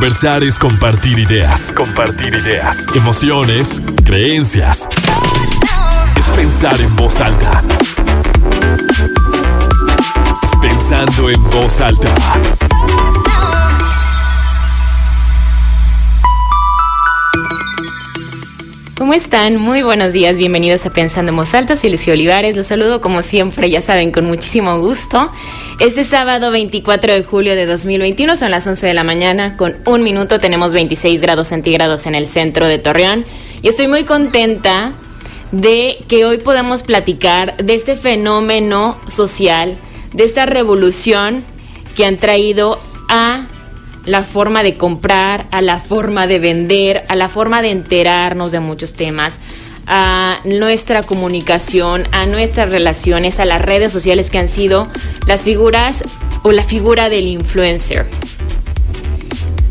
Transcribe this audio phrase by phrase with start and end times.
[0.00, 1.70] Conversar es compartir ideas.
[1.76, 2.86] Compartir ideas.
[2.94, 4.88] Emociones, creencias.
[6.16, 7.62] Es pensar en voz alta.
[10.62, 12.14] Pensando en voz alta.
[18.96, 19.56] ¿Cómo están?
[19.56, 23.22] Muy buenos días, bienvenidos a Pensando en Voz Alta, soy Lucio Olivares, los saludo como
[23.22, 25.30] siempre, ya saben, con muchísimo gusto.
[25.80, 30.02] Este sábado 24 de julio de 2021 son las 11 de la mañana, con un
[30.02, 33.24] minuto tenemos 26 grados centígrados en el centro de Torreón.
[33.62, 34.92] Y estoy muy contenta
[35.52, 39.78] de que hoy podamos platicar de este fenómeno social,
[40.12, 41.44] de esta revolución
[41.96, 43.46] que han traído a
[44.04, 48.60] la forma de comprar, a la forma de vender, a la forma de enterarnos de
[48.60, 49.40] muchos temas,
[49.86, 54.88] a nuestra comunicación, a nuestras relaciones, a las redes sociales que han sido
[55.26, 56.04] las figuras
[56.42, 58.06] o la figura del influencer.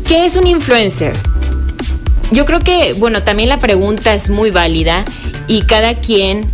[0.06, 1.12] ¿Qué es un influencer?
[2.32, 5.04] Yo creo que, bueno, también la pregunta es muy válida
[5.48, 6.50] y cada quien,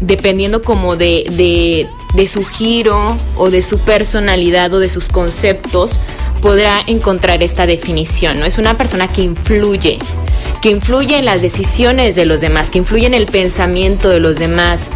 [0.00, 5.98] dependiendo como de, de, de su giro o de su personalidad o de sus conceptos,
[6.42, 8.44] podrá encontrar esta definición, ¿no?
[8.44, 9.98] Es una persona que influye,
[10.64, 14.38] que influye en las decisiones de los demás, que influye en el pensamiento de los
[14.38, 14.88] demás,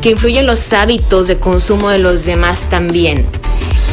[0.00, 3.26] que influye en los hábitos de consumo de los demás también.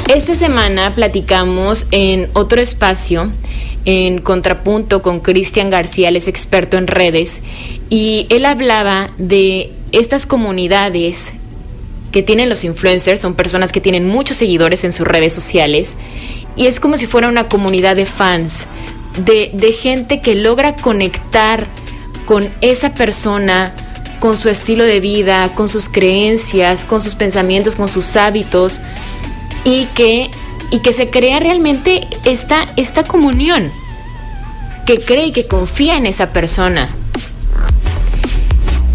[0.08, 3.30] Esta semana platicamos en otro espacio,
[3.84, 7.42] en contrapunto con Cristian García, él es experto en redes,
[7.90, 11.34] y él hablaba de estas comunidades
[12.14, 15.98] que tienen los influencers, son personas que tienen muchos seguidores en sus redes sociales
[16.56, 18.66] y es como si fuera una comunidad de fans,
[19.18, 21.68] de, de gente que logra conectar
[22.26, 23.74] con esa persona,
[24.20, 28.80] con su estilo de vida, con sus creencias, con sus pensamientos, con sus hábitos
[29.64, 30.30] y que,
[30.72, 33.70] y que se crea realmente esta, esta comunión,
[34.86, 36.90] que cree y que confía en esa persona.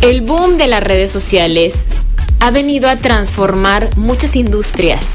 [0.01, 1.87] El boom de las redes sociales
[2.41, 5.15] ha venido a transformar muchas industrias.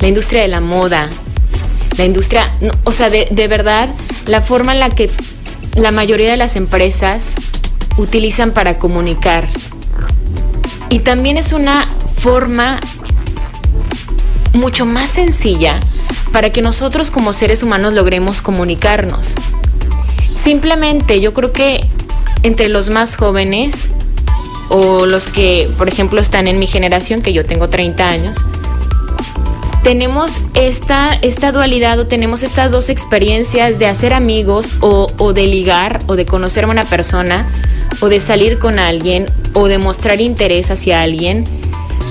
[0.00, 1.10] La industria de la moda,
[1.96, 2.54] la industria,
[2.84, 3.88] o sea, de, de verdad,
[4.26, 5.10] la forma en la que
[5.76, 7.26] la mayoría de las empresas
[7.96, 9.48] utilizan para comunicar.
[10.90, 11.88] Y también es una
[12.18, 12.78] forma
[14.52, 15.80] mucho más sencilla
[16.32, 19.34] para que nosotros como seres humanos logremos comunicarnos.
[20.42, 21.86] Simplemente yo creo que
[22.42, 23.88] entre los más jóvenes
[24.68, 28.44] o los que, por ejemplo, están en mi generación, que yo tengo 30 años,
[29.82, 36.00] tenemos esta, esta dualidad o tenemos estas dos experiencias de hacer amigos o, de ligar
[36.06, 37.48] o de conocer a una persona
[38.00, 41.44] o de salir con alguien o de mostrar interés hacia alguien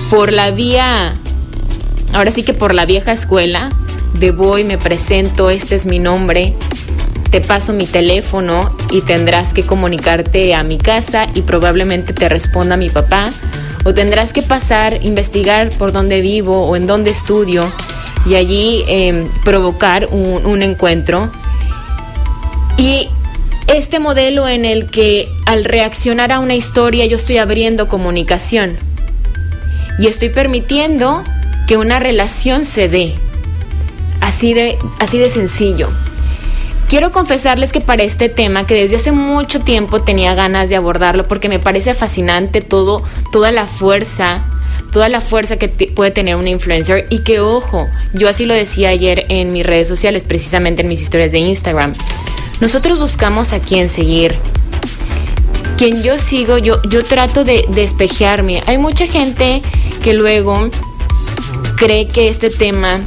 [0.10, 1.14] por la vía,
[2.14, 3.70] ahora sí que por la vieja escuela,
[4.14, 6.54] de voy, me presento, este es mi nombre,
[7.30, 12.76] te paso mi teléfono y tendrás que comunicarte a mi casa y probablemente te responda
[12.76, 13.30] mi papá
[13.84, 17.72] o tendrás que pasar, investigar por dónde vivo o en dónde estudio
[18.30, 21.32] y allí eh, provocar un, un encuentro.
[22.78, 23.10] Y
[23.68, 28.78] este modelo en el que al reaccionar a una historia yo estoy abriendo comunicación
[29.98, 31.24] y estoy permitiendo
[31.68, 33.14] que una relación se dé.
[34.20, 35.90] Así de, así de sencillo.
[36.92, 41.26] Quiero confesarles que para este tema, que desde hace mucho tiempo tenía ganas de abordarlo
[41.26, 44.44] porque me parece fascinante todo, toda la fuerza,
[44.92, 48.90] toda la fuerza que puede tener un influencer y que ojo, yo así lo decía
[48.90, 51.94] ayer en mis redes sociales, precisamente en mis historias de Instagram.
[52.60, 54.36] Nosotros buscamos a quién seguir.
[55.78, 58.64] Quien yo sigo, yo, yo trato de despejarme.
[58.66, 59.62] Hay mucha gente
[60.04, 60.70] que luego
[61.78, 63.00] cree que este tema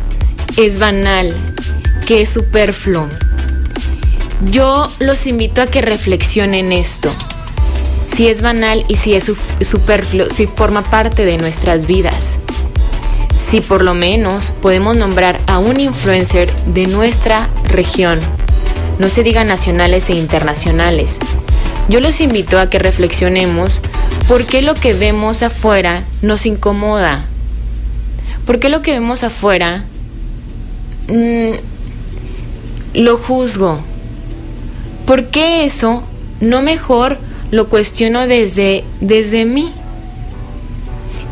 [0.56, 1.36] es banal,
[2.06, 3.10] que es superfluo
[4.50, 7.10] yo los invito a que reflexionen esto.
[8.14, 12.38] Si es banal y si es superfluo, si forma parte de nuestras vidas.
[13.36, 18.20] Si por lo menos podemos nombrar a un influencer de nuestra región.
[18.98, 21.18] No se diga nacionales e internacionales.
[21.88, 23.82] Yo los invito a que reflexionemos
[24.28, 27.24] por qué lo que vemos afuera nos incomoda.
[28.46, 29.84] ¿Por qué lo que vemos afuera
[31.08, 31.54] mmm,
[32.94, 33.82] lo juzgo?
[35.06, 36.02] ¿Por qué eso
[36.40, 37.18] no mejor
[37.50, 39.72] lo cuestiono desde, desde mí?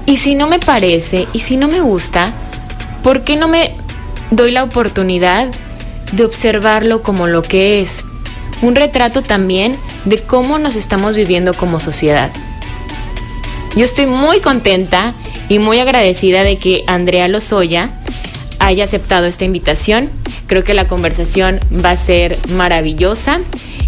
[0.05, 2.33] Y si no me parece, y si no me gusta,
[3.03, 3.75] ¿por qué no me
[4.31, 5.49] doy la oportunidad
[6.13, 8.05] de observarlo como lo que es?
[8.61, 12.31] Un retrato también de cómo nos estamos viviendo como sociedad.
[13.75, 15.15] Yo estoy muy contenta
[15.49, 17.91] y muy agradecida de que Andrea Lozoya
[18.59, 20.11] haya aceptado esta invitación
[20.53, 23.41] Creo que la conversación va a ser maravillosa.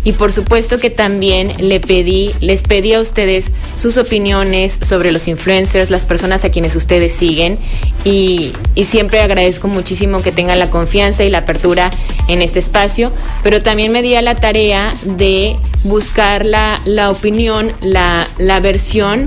[0.03, 5.29] Y por supuesto que también le pedí, les pedí a ustedes sus opiniones sobre los
[5.29, 7.59] influencers, las personas a quienes ustedes siguen.
[8.03, 11.91] Y, siempre agradezco muchísimo que tengan la confianza y la apertura
[12.29, 13.13] en este espacio.
[13.43, 19.27] Pero también me di a la tarea de buscar la, la opinión, la, la versión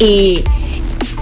[0.00, 0.42] y,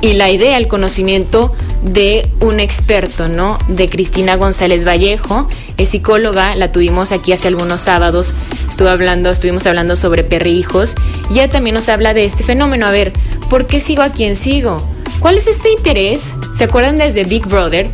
[0.01, 1.53] y la idea, el conocimiento
[1.87, 3.59] de un experto, ¿no?
[3.69, 8.35] De Cristina González Vallejo, es psicóloga, la tuvimos aquí hace algunos sábados,
[8.69, 10.97] estuve hablando, estuvimos hablando sobre perrijos,
[11.31, 12.87] y ella también nos habla de este fenómeno.
[12.87, 13.13] A ver,
[13.49, 14.83] ¿por qué sigo a quien sigo?
[15.21, 16.35] ¿Cuál es este interés?
[16.55, 17.89] ¿Se acuerdan desde Big Brother?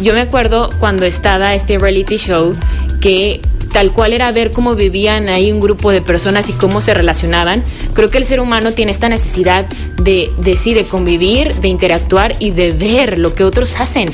[0.00, 2.54] Yo me acuerdo cuando estaba este reality show
[3.00, 3.40] que
[3.72, 7.62] tal cual era ver cómo vivían ahí un grupo de personas y cómo se relacionaban.
[7.94, 9.66] Creo que el ser humano tiene esta necesidad
[10.00, 14.08] de, de sí, de convivir, de interactuar y de ver lo que otros hacen.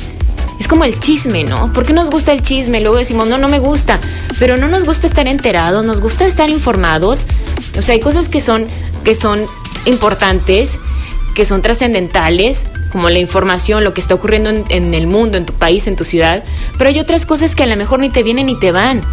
[0.61, 1.73] Es como el chisme, ¿no?
[1.73, 2.81] ¿Por qué nos gusta el chisme?
[2.81, 4.01] Luego decimos, no, no me gusta.
[4.39, 7.27] Pero no nos gusta estar enterados, nos gusta estar informados.
[7.77, 8.65] O sea, hay cosas que son,
[9.05, 9.45] que son
[9.87, 10.79] importantes,
[11.35, 15.47] que son trascendentales, como la información, lo que está ocurriendo en, en, el mundo, en
[15.47, 16.43] tu país, en tu ciudad.
[16.77, 19.05] Pero hay otras cosas que a lo mejor ni te vienen ni te van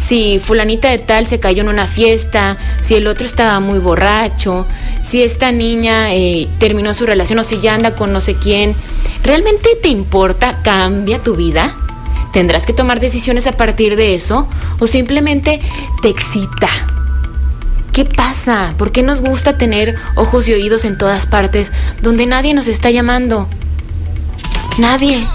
[0.00, 4.66] si fulanita de tal se cayó en una fiesta, si el otro estaba muy borracho,
[5.02, 8.74] si esta niña eh, terminó su relación o si ya anda con no sé quién.
[9.22, 10.60] ¿Realmente te importa?
[10.62, 11.76] ¿Cambia tu vida?
[12.32, 14.48] ¿Tendrás que tomar decisiones a partir de eso?
[14.78, 15.60] ¿O simplemente
[16.00, 16.68] te excita?
[17.92, 18.74] ¿Qué pasa?
[18.78, 22.90] ¿Por qué nos gusta tener ojos y oídos en todas partes donde nadie nos está
[22.90, 23.48] llamando?
[24.78, 25.26] Nadie.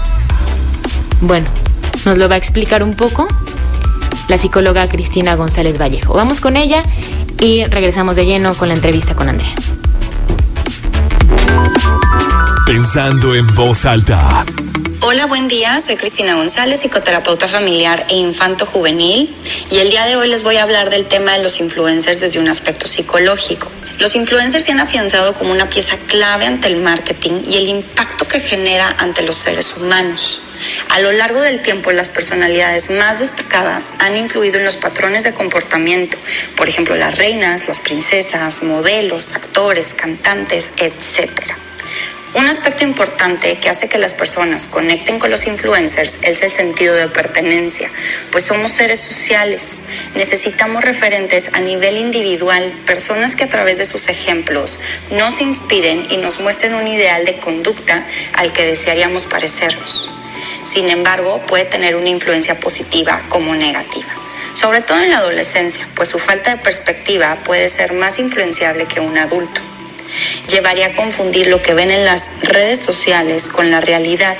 [1.20, 1.46] Bueno,
[2.04, 3.28] ¿nos lo va a explicar un poco?
[4.28, 6.14] La psicóloga Cristina González Vallejo.
[6.14, 6.82] Vamos con ella
[7.40, 9.54] y regresamos de lleno con la entrevista con Andrea.
[12.66, 14.44] Pensando en voz alta.
[15.02, 15.80] Hola, buen día.
[15.80, 19.32] Soy Cristina González, psicoterapeuta familiar e infanto juvenil,
[19.70, 22.40] y el día de hoy les voy a hablar del tema de los influencers desde
[22.40, 23.70] un aspecto psicológico.
[24.00, 28.26] Los influencers se han afianzado como una pieza clave ante el marketing y el impacto
[28.26, 30.40] que genera ante los seres humanos.
[30.90, 35.34] A lo largo del tiempo, las personalidades más destacadas han influido en los patrones de
[35.34, 36.18] comportamiento,
[36.56, 41.56] por ejemplo, las reinas, las princesas, modelos, actores, cantantes, etcétera.
[42.36, 46.94] Un aspecto importante que hace que las personas conecten con los influencers es el sentido
[46.94, 47.90] de pertenencia,
[48.30, 54.10] pues somos seres sociales, necesitamos referentes a nivel individual, personas que a través de sus
[54.10, 54.80] ejemplos
[55.12, 60.10] nos inspiren y nos muestren un ideal de conducta al que desearíamos parecernos.
[60.66, 64.12] Sin embargo, puede tener una influencia positiva como negativa
[64.52, 69.00] sobre todo en la adolescencia, pues su falta de perspectiva puede ser más influenciable que
[69.00, 69.60] un adulto
[70.48, 74.36] llevaría a confundir lo que ven en las redes sociales con la realidad.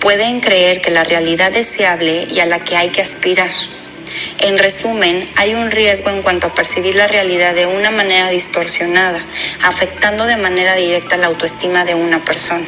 [0.00, 3.50] Pueden creer que la realidad es deseable y a la que hay que aspirar.
[4.40, 9.24] En resumen, hay un riesgo en cuanto a percibir la realidad de una manera distorsionada,
[9.62, 12.66] afectando de manera directa la autoestima de una persona,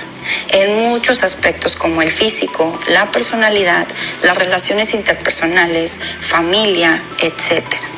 [0.50, 3.86] en muchos aspectos como el físico, la personalidad,
[4.22, 7.88] las relaciones interpersonales, familia, etcétera.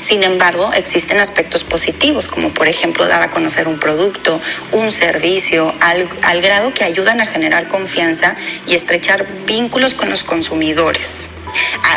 [0.00, 4.40] Sin embargo, existen aspectos positivos, como por ejemplo dar a conocer un producto,
[4.72, 8.36] un servicio, al, grado que ayudan a generar confianza
[8.66, 11.28] y estrechar vínculos con los consumidores.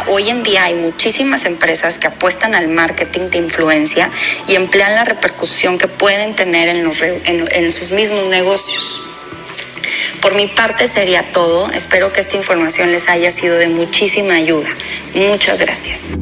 [0.07, 4.11] Hoy en día hay muchísimas empresas que apuestan al marketing de influencia
[4.47, 9.01] y emplean la repercusión que pueden tener en sus mismos negocios.
[10.21, 11.71] Por mi parte sería todo.
[11.71, 14.69] Espero que esta información les haya sido de muchísima ayuda.
[15.13, 16.15] Muchas gracias.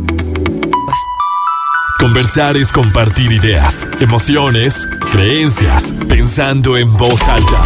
[2.00, 7.63] Conversar es compartir ideas, emociones, creencias, pensando en voz alta.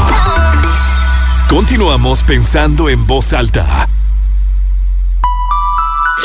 [1.49, 3.89] Continuamos pensando en voz alta.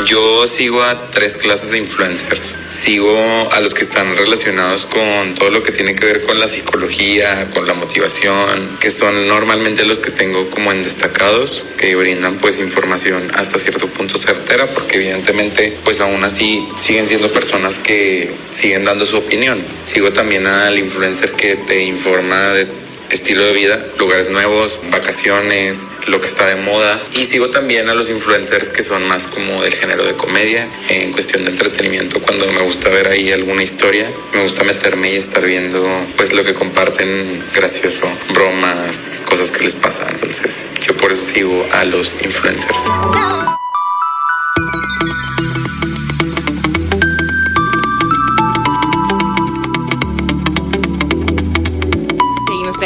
[0.03, 2.55] Yo sigo a tres clases de influencers.
[2.67, 3.17] Sigo
[3.53, 7.49] a los que están relacionados con todo lo que tiene que ver con la psicología,
[7.51, 12.59] con la motivación, que son normalmente los que tengo como en destacados, que brindan pues
[12.59, 18.83] información hasta cierto punto certera, porque evidentemente pues aún así siguen siendo personas que siguen
[18.83, 19.63] dando su opinión.
[19.83, 26.19] Sigo también al influencer que te informa de estilo de vida, lugares nuevos, vacaciones, lo
[26.19, 27.01] que está de moda.
[27.13, 31.11] Y sigo también a los influencers que son más como del género de comedia, en
[31.11, 35.43] cuestión de entretenimiento, cuando me gusta ver ahí alguna historia, me gusta meterme y estar
[35.43, 35.83] viendo
[36.17, 40.09] pues lo que comparten gracioso, bromas, cosas que les pasan.
[40.13, 42.79] Entonces yo por eso sigo a los influencers.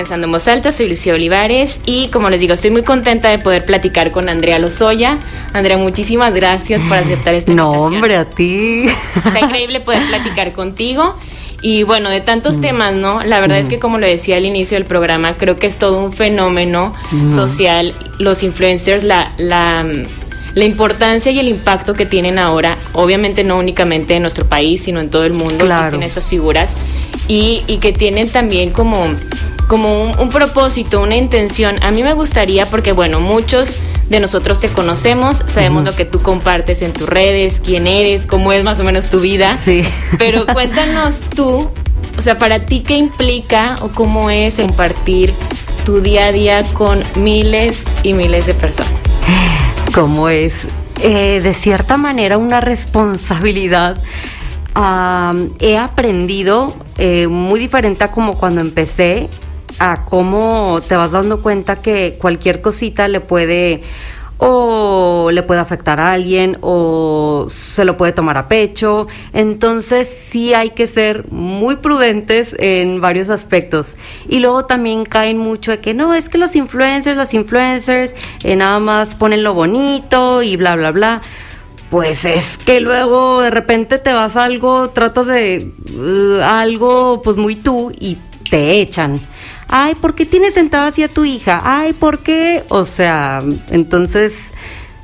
[0.09, 3.37] Pensando en Voz Alta, soy Lucía Olivares y como les digo, estoy muy contenta de
[3.37, 5.19] poder platicar con Andrea Lozoya.
[5.53, 7.91] Andrea, muchísimas gracias por aceptar esta no, invitación.
[7.91, 8.85] No, hombre, a ti.
[9.23, 11.15] Está increíble poder platicar contigo.
[11.61, 12.61] Y bueno, de tantos mm.
[12.61, 13.21] temas, ¿no?
[13.21, 13.81] La verdad es que mm.
[13.81, 17.29] como lo decía al inicio del programa, creo que es todo un fenómeno mm.
[17.29, 17.93] social.
[18.17, 19.85] Los influencers, la, la,
[20.55, 24.99] la importancia y el impacto que tienen ahora, obviamente no únicamente en nuestro país, sino
[24.99, 26.75] en todo el mundo existen estas figuras
[27.27, 29.05] y, y que tienen también como,
[29.67, 31.75] como un, propósito, una intención.
[31.83, 33.75] A mí me gustaría, porque bueno, muchos
[34.09, 38.51] de nosotros te conocemos, sabemos lo que tú compartes en tus redes, quién eres, cómo
[38.51, 39.57] es más o menos tu vida.
[39.63, 39.83] Sí.
[40.17, 41.69] Pero cuéntanos tú,
[42.17, 45.33] o sea, para ti qué implica o cómo es compartir
[45.85, 48.91] tu día a día con miles y miles de personas.
[49.99, 50.65] ¿Cómo es?
[51.03, 54.01] Eh, de cierta manera una responsabilidad
[55.59, 59.27] he aprendido eh, muy diferente a como cuando empecé,
[59.77, 63.83] a cómo te vas dando cuenta que cualquier cosita le puede
[64.39, 69.07] o le puede afectar a alguien o se lo puede tomar a pecho.
[69.33, 73.95] Entonces sí hay que ser muy prudentes en varios aspectos.
[74.27, 78.55] Y luego también caen mucho de que no, es que los influencers, las influencers eh,
[78.55, 81.21] nada más ponen lo bonito y bla, bla, bla
[81.89, 87.35] pues es que luego de repente te vas a algo, tratas de uh, algo pues
[87.35, 88.17] muy tú y
[88.49, 89.19] te echan.
[89.69, 91.61] Ay, ¿por qué tienes sentada así a tu hija?
[91.63, 92.63] Ay, ¿por qué?
[92.69, 94.33] O sea, entonces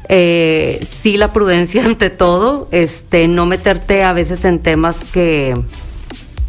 [0.09, 5.55] eh, sí la prudencia ante todo, este, no meterte a veces en temas que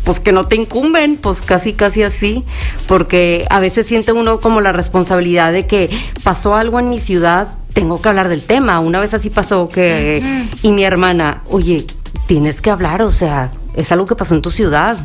[0.04, 2.44] pues que no te incumben, pues casi casi así,
[2.86, 5.90] porque a veces siente uno como la responsabilidad de que
[6.22, 8.78] pasó algo en mi ciudad, tengo que hablar del tema.
[8.78, 11.84] Una vez así pasó que, y mi hermana, oye,
[12.28, 14.96] tienes que hablar, o sea, es algo que pasó en tu ciudad.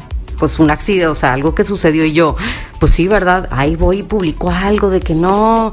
[0.42, 2.36] Pues un accidente, o sea, algo que sucedió y yo,
[2.80, 3.48] pues sí, ¿verdad?
[3.52, 5.72] Ahí voy y publico algo de que no.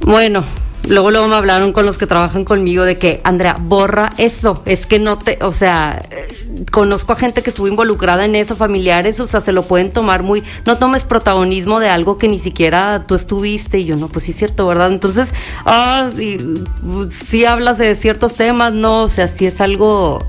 [0.00, 0.42] Bueno,
[0.88, 4.62] Luego, luego me hablaron con los que trabajan conmigo de que, Andrea, borra eso.
[4.64, 6.28] Es que no te, o sea, eh,
[6.72, 10.22] conozco a gente que estuvo involucrada en eso, familiares, o sea, se lo pueden tomar
[10.22, 13.78] muy, no tomes protagonismo de algo que ni siquiera tú estuviste.
[13.80, 14.90] Y yo, no, pues sí es cierto, ¿verdad?
[14.90, 15.34] Entonces,
[15.66, 20.26] ah, sí, hablas de ciertos temas, no, o sea, sí es algo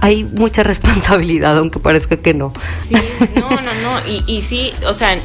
[0.00, 2.52] hay mucha responsabilidad, aunque parezca que no.
[2.76, 2.94] Sí,
[3.34, 4.06] no, no, no.
[4.06, 5.16] Y, y sí, o sea,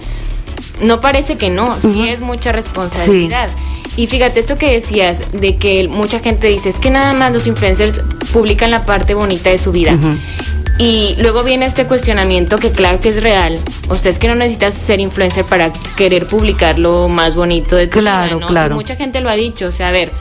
[0.81, 3.49] no parece que no, sí es mucha responsabilidad.
[3.95, 7.45] Y fíjate, esto que decías, de que mucha gente dice, es que nada más los
[7.45, 8.01] influencers
[8.31, 9.97] publican la parte bonita de su vida.
[10.79, 13.59] Y luego viene este cuestionamiento que claro que es real.
[13.89, 17.87] O sea, es que no necesitas ser influencer para querer publicar lo más bonito de
[17.87, 18.47] tu vida, ¿no?
[18.47, 18.75] Claro.
[18.75, 19.67] mucha gente lo ha dicho.
[19.67, 20.11] O sea, a ver,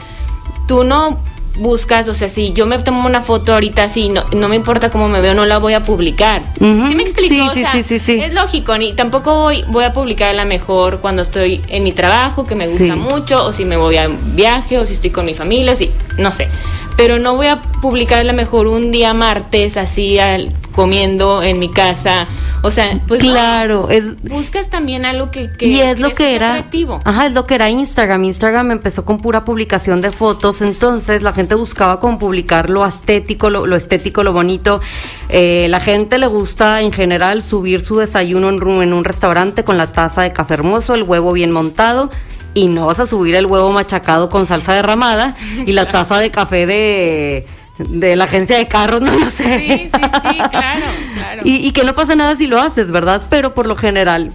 [0.67, 1.19] tú no
[1.55, 4.89] buscas, o sea, si yo me tomo una foto ahorita así, no, no me importa
[4.89, 6.41] cómo me veo, no la voy a publicar.
[6.59, 7.45] ¿Sí me explico?
[7.45, 11.83] o sea, es lógico, ni tampoco voy, voy a publicar la mejor cuando estoy en
[11.83, 15.11] mi trabajo, que me gusta mucho, o si me voy a viaje, o si estoy
[15.11, 16.47] con mi familia, o si, no sé.
[16.97, 21.59] Pero no voy a publicar a la mejor un día martes así al, comiendo en
[21.59, 22.27] mi casa.
[22.61, 26.65] O sea, pues claro, es, buscas también algo que, que y es lo que era
[27.05, 28.23] Ajá, es lo que era Instagram.
[28.25, 33.49] Instagram empezó con pura publicación de fotos, entonces la gente buscaba como publicar lo estético,
[33.49, 34.81] lo, estético, lo bonito.
[35.29, 39.77] Eh, la gente le gusta en general subir su desayuno en, en un restaurante con
[39.77, 42.09] la taza de café hermoso, el huevo bien montado
[42.53, 46.31] y no vas a subir el huevo machacado con salsa derramada y la taza de
[46.31, 47.45] café de
[47.77, 49.59] de la agencia de carros, no lo sé.
[49.59, 51.41] Sí, sí, sí, claro, claro.
[51.43, 53.23] Y, que no pasa nada si lo haces, ¿verdad?
[53.29, 54.31] Pero por lo general,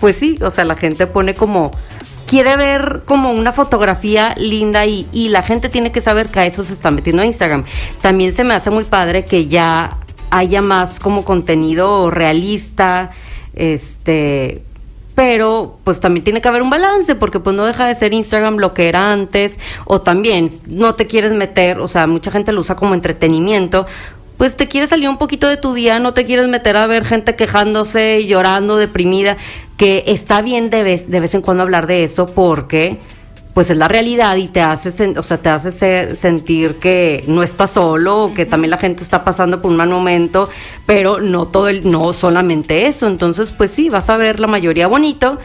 [0.00, 1.70] pues sí, o sea, la gente pone como
[2.26, 6.46] quiere ver como una fotografía linda y, y, la gente tiene que saber que a
[6.46, 7.64] eso se está metiendo a Instagram.
[8.00, 9.96] También se me hace muy padre que ya
[10.30, 13.10] haya más como contenido realista,
[13.54, 14.62] este,
[15.18, 18.58] pero pues también tiene que haber un balance porque pues no deja de ser Instagram
[18.58, 22.76] lo que antes o también no te quieres meter, o sea, mucha gente lo usa
[22.76, 23.84] como entretenimiento,
[24.36, 27.04] pues te quieres salir un poquito de tu día, no te quieres meter a ver
[27.04, 29.36] gente quejándose, llorando, deprimida,
[29.76, 33.00] que está bien de vez, de vez en cuando hablar de eso porque
[33.54, 37.72] pues es la realidad y te hace, o sea, te hace sentir que no estás
[37.72, 40.48] solo, que también la gente está pasando por un mal momento,
[40.86, 43.06] pero no todo el, no solamente eso.
[43.06, 45.38] Entonces, pues sí, vas a ver la mayoría bonito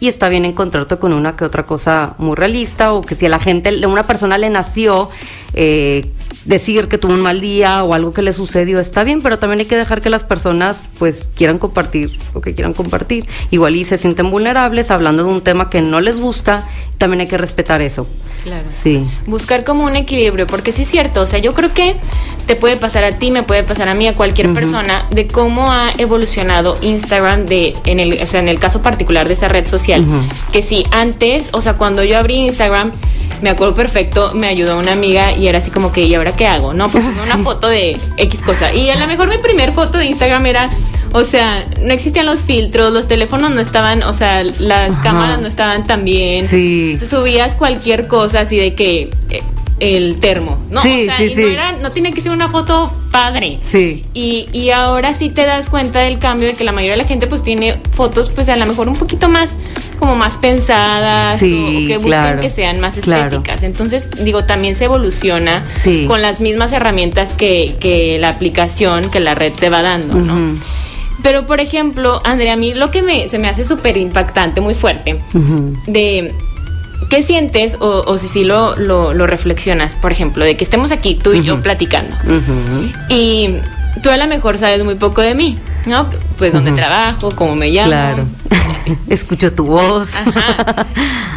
[0.00, 3.28] y está bien encontrarte con una que otra cosa muy realista o que si a
[3.28, 5.10] la gente, a una persona le nació
[5.52, 6.10] eh,
[6.46, 9.60] decir que tuvo un mal día o algo que le sucedió está bien, pero también
[9.60, 13.26] hay que dejar que las personas pues quieran compartir lo que quieran compartir.
[13.50, 16.66] Igual y se sienten vulnerables hablando de un tema que no les gusta,
[16.96, 18.06] también hay que respetar eso.
[18.42, 18.64] Claro.
[18.70, 19.06] Sí.
[19.26, 21.96] Buscar como un equilibrio, porque sí es cierto, o sea, yo creo que
[22.46, 25.70] te puede pasar a ti, me puede pasar a mí, a cualquier persona, de cómo
[25.70, 29.66] ha evolucionado Instagram de, en el, o sea, en el caso particular de esa red
[29.66, 30.04] social.
[30.52, 32.92] Que si antes, o sea, cuando yo abrí Instagram,
[33.42, 36.46] me acuerdo perfecto, me ayudó una amiga y era así como que, ¿y ahora qué
[36.46, 36.74] hago?
[36.74, 38.74] No, pues una foto de X cosa.
[38.74, 40.70] Y a lo mejor mi primer foto de Instagram era
[41.12, 45.48] o sea, no existían los filtros, los teléfonos no estaban, o sea, las cámaras no
[45.48, 46.48] estaban tan bien.
[46.48, 46.96] Sí.
[46.96, 49.42] subías cualquier cosa así de que eh,
[49.80, 50.82] el termo, ¿no?
[50.82, 53.58] Sí, o sea, y no, era, no tiene que ser una foto padre.
[53.72, 54.04] Sí.
[54.12, 57.08] Y, y ahora sí te das cuenta del cambio de que la mayoría de la
[57.08, 59.56] gente pues tiene fotos pues a lo mejor un poquito más
[59.98, 63.62] como más pensadas o, que busquen que sean más estéticas.
[63.62, 65.64] Entonces, digo, también se evoluciona
[66.06, 70.58] con las mismas herramientas que, que la aplicación, que la red te va dando, ¿no?
[71.22, 74.74] Pero, por ejemplo, Andrea, a mí lo que me, se me hace súper impactante, muy
[74.74, 75.20] fuerte,
[75.86, 76.32] de
[77.08, 81.32] qué sientes o, si sí lo, lo, reflexionas, por ejemplo, de que estemos aquí tú
[81.32, 82.14] y yo platicando.
[83.08, 83.56] Y
[84.02, 86.06] tú a lo mejor sabes muy poco de mí, ¿no?
[86.38, 87.88] Pues dónde trabajo, cómo me llamo.
[87.88, 88.24] Claro.
[89.08, 90.10] Escucho tu voz.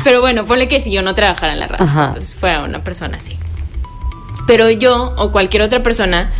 [0.03, 3.17] Pero bueno, ponle que si yo no trabajara en la radio, entonces fuera una persona
[3.17, 3.38] así.
[4.48, 6.32] Pero yo o cualquier otra persona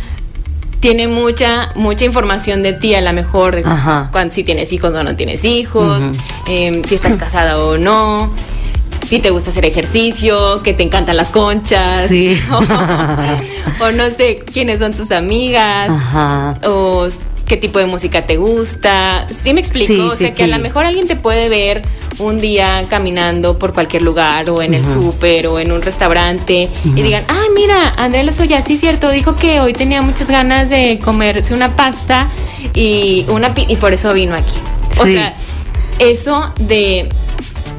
[0.80, 3.62] tiene mucha, mucha información de ti, a lo mejor, de
[4.12, 6.04] cuando, si tienes hijos o no tienes hijos,
[6.46, 8.30] em, si estás casada o no,
[9.06, 12.10] si te gusta hacer ejercicio, que te encantan las conchas,
[13.80, 15.90] o, no sé quiénes son tus amigas,
[16.66, 17.08] o
[17.46, 19.26] qué tipo de música te gusta.
[19.28, 20.06] ¿Sí me explico?
[20.06, 21.82] o sea, que a lo mejor alguien te puede ver
[22.18, 27.02] un día caminando por cualquier lugar o en el súper o en un restaurante y
[27.02, 31.54] digan, ah, mira, Andrea Lozoya, sí cierto, dijo que hoy tenía muchas ganas de comerse
[31.54, 32.30] una pasta
[32.72, 34.54] y, una y por eso vino aquí.
[34.98, 35.34] O sea,
[35.98, 37.08] eso de,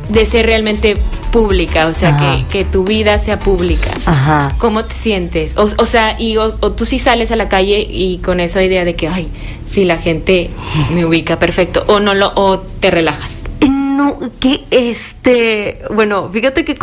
[0.09, 0.95] de ser realmente
[1.35, 3.91] pública, o sea, que, que, tu vida sea pública.
[4.05, 4.53] Ajá.
[4.57, 5.57] ¿Cómo te sientes?
[5.57, 8.85] O, o sea, y o, tú sí sales a la calle y con esa idea
[8.85, 9.27] de que, ay,
[9.67, 10.49] si la gente
[10.93, 13.43] me ubica perfecto, o no lo, o te relajas.
[13.67, 16.77] No, que este, bueno, fíjate que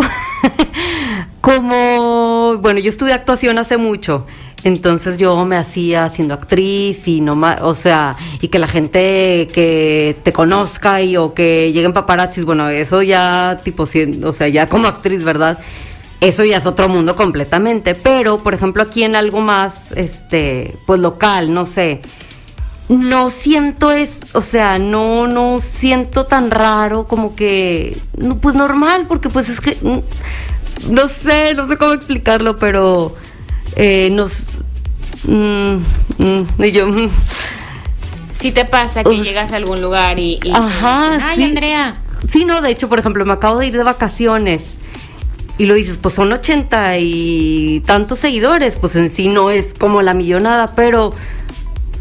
[1.40, 4.26] como, bueno, yo estudié actuación hace mucho.
[4.64, 10.16] Entonces yo me hacía siendo actriz y no o sea, y que la gente que
[10.22, 13.84] te conozca y o que lleguen paparazzis, bueno, eso ya tipo,
[14.24, 15.58] o sea, ya como actriz, ¿verdad?
[16.20, 21.00] Eso ya es otro mundo completamente, pero por ejemplo aquí en algo más, este, pues
[21.00, 22.00] local, no sé,
[22.88, 27.98] no siento es, o sea, no, no siento tan raro como que,
[28.40, 29.76] pues normal, porque pues es que,
[30.88, 33.16] no sé, no sé cómo explicarlo, pero
[33.76, 34.44] eh, nos...
[35.24, 35.76] Mm,
[36.18, 36.86] mm, y yo...
[36.86, 37.10] Mm.
[38.32, 41.94] Si te pasa que llegas a algún lugar y, ajá, ay Andrea.
[42.28, 44.78] Sí, no, de hecho, por ejemplo, me acabo de ir de vacaciones
[45.58, 50.02] y lo dices, pues son ochenta y tantos seguidores, pues en sí no es como
[50.02, 51.14] la millonada, pero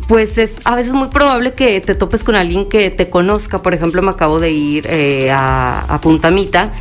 [0.07, 3.61] pues es a veces muy probable que te topes con alguien que te conozca.
[3.61, 6.71] Por ejemplo, me acabo de ir eh, a, a Puntamita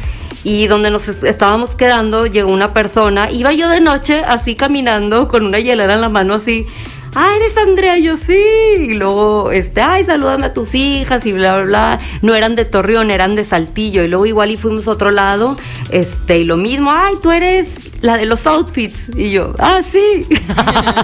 [0.45, 5.45] y donde nos estábamos quedando llegó una persona, iba yo de noche así caminando con
[5.45, 6.67] una hielera en la mano así,
[7.15, 8.39] ah, eres Andrea, yo sí,
[8.79, 12.65] y luego, este, ay, salúdame a tus hijas y bla, bla, bla, no eran de
[12.65, 15.57] Torreón, eran de Saltillo, y luego igual y fuimos a otro lado,
[15.91, 20.27] este, y lo mismo, ay, tú eres la de los outfits, y yo, ah, sí,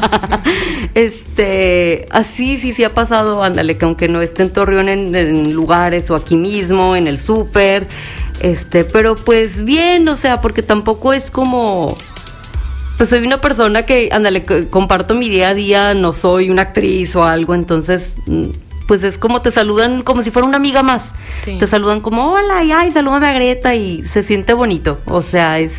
[0.95, 5.53] este, así sí, sí ha pasado, ándale, que aunque no esté en Torreón en, en
[5.53, 7.87] lugares o aquí mismo, en el súper,
[8.41, 11.97] este, pero pues bien, o sea, porque tampoco es como
[12.97, 17.15] pues soy una persona que, ándale, comparto mi día a día, no soy una actriz
[17.17, 18.47] o algo, entonces, mm,
[18.87, 21.13] pues es como te saludan como si fuera una amiga más.
[21.45, 24.99] Te saludan como, hola, y ay, salúdame a Greta y se siente bonito.
[25.07, 25.73] O sea, es...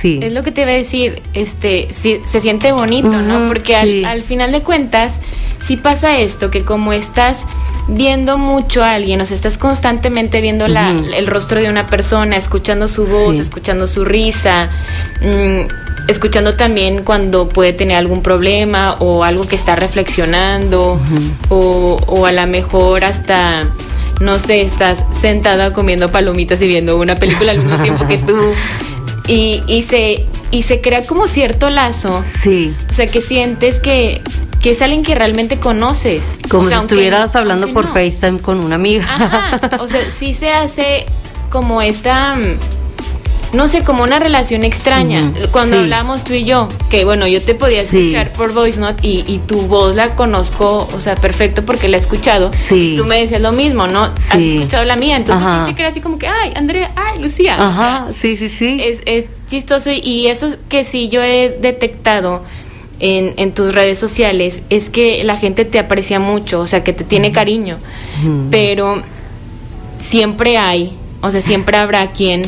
[0.00, 0.18] Sí.
[0.20, 3.46] Es lo que te iba a decir, este, sí, se siente bonito, ¿no?
[3.46, 5.20] Porque al, al final de cuentas,
[5.60, 7.38] si pasa esto, que como estás
[7.86, 12.36] viendo mucho a alguien, o sea, estás constantemente viendo la, el rostro de una persona,
[12.36, 14.70] escuchando su voz, escuchando su risa,
[15.20, 20.98] mm, escuchando también cuando puede tener algún problema o algo que está reflexionando,
[21.48, 23.66] o, o a lo mejor hasta
[24.22, 28.36] no sé, estás sentada comiendo palomitas y viendo una película al mismo tiempo que tú.
[29.26, 32.24] Y, y, se, y se crea como cierto lazo.
[32.42, 32.74] Sí.
[32.90, 34.22] O sea, que sientes que,
[34.60, 36.38] que es alguien que realmente conoces.
[36.48, 39.04] Como si estuvieras hablando por FaceTime con una amiga.
[39.08, 41.06] Ajá, o sea, sí se hace
[41.50, 42.36] como esta
[43.52, 45.32] no sé, como una relación extraña.
[45.50, 49.24] Cuando hablamos tú y yo, que bueno, yo te podía escuchar por Voice Note y,
[49.26, 52.50] y, tu voz la conozco, o sea, perfecto porque la he escuchado.
[52.52, 52.94] Sí.
[52.94, 54.04] Y tú me decías lo mismo, ¿no?
[54.04, 57.56] Has escuchado la mía, entonces sí se crea así como que, ay, Andrea, ay, Lucía.
[57.58, 58.78] Ajá, sí, sí, sí.
[58.82, 62.42] Es, es chistoso y eso que sí yo he detectado
[63.00, 66.92] en, en tus redes sociales es que la gente te aprecia mucho, o sea, que
[66.92, 67.78] te tiene cariño,
[68.50, 69.02] pero
[69.98, 72.42] siempre hay, o sea, siempre habrá quien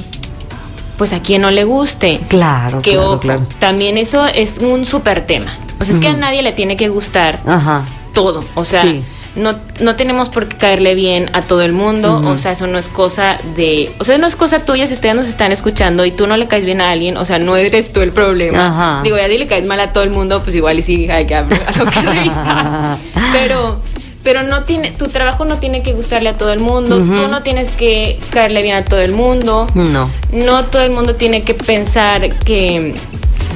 [0.98, 2.20] pues a quien no le guste.
[2.28, 3.46] Claro, que claro, ojo, claro.
[3.58, 5.56] también eso es un súper tema.
[5.80, 7.84] O sea, es que a nadie le tiene que gustar Ajá.
[8.12, 8.44] todo.
[8.54, 9.02] O sea, Sí.
[9.34, 12.22] no, no tenemos por qué caerle bien a todo el mundo.
[12.24, 13.92] O sea, eso no es cosa de.
[13.98, 16.46] O sea, no es cosa tuya si ustedes nos están escuchando y tú no le
[16.46, 17.16] caes bien a alguien.
[17.16, 18.68] O sea, no eres tú el problema.
[18.68, 19.00] Ajá.
[19.02, 21.26] Digo, ya si le caes mal a todo el mundo, pues igual y sí hay
[21.26, 21.34] que
[21.92, 22.96] que revisar.
[23.32, 23.80] Pero.
[24.24, 27.42] Pero no tiene, tu trabajo no tiene que gustarle a todo el mundo, tú no
[27.42, 30.10] tienes que caerle bien a todo el mundo, No.
[30.32, 32.94] no todo el mundo tiene que pensar que,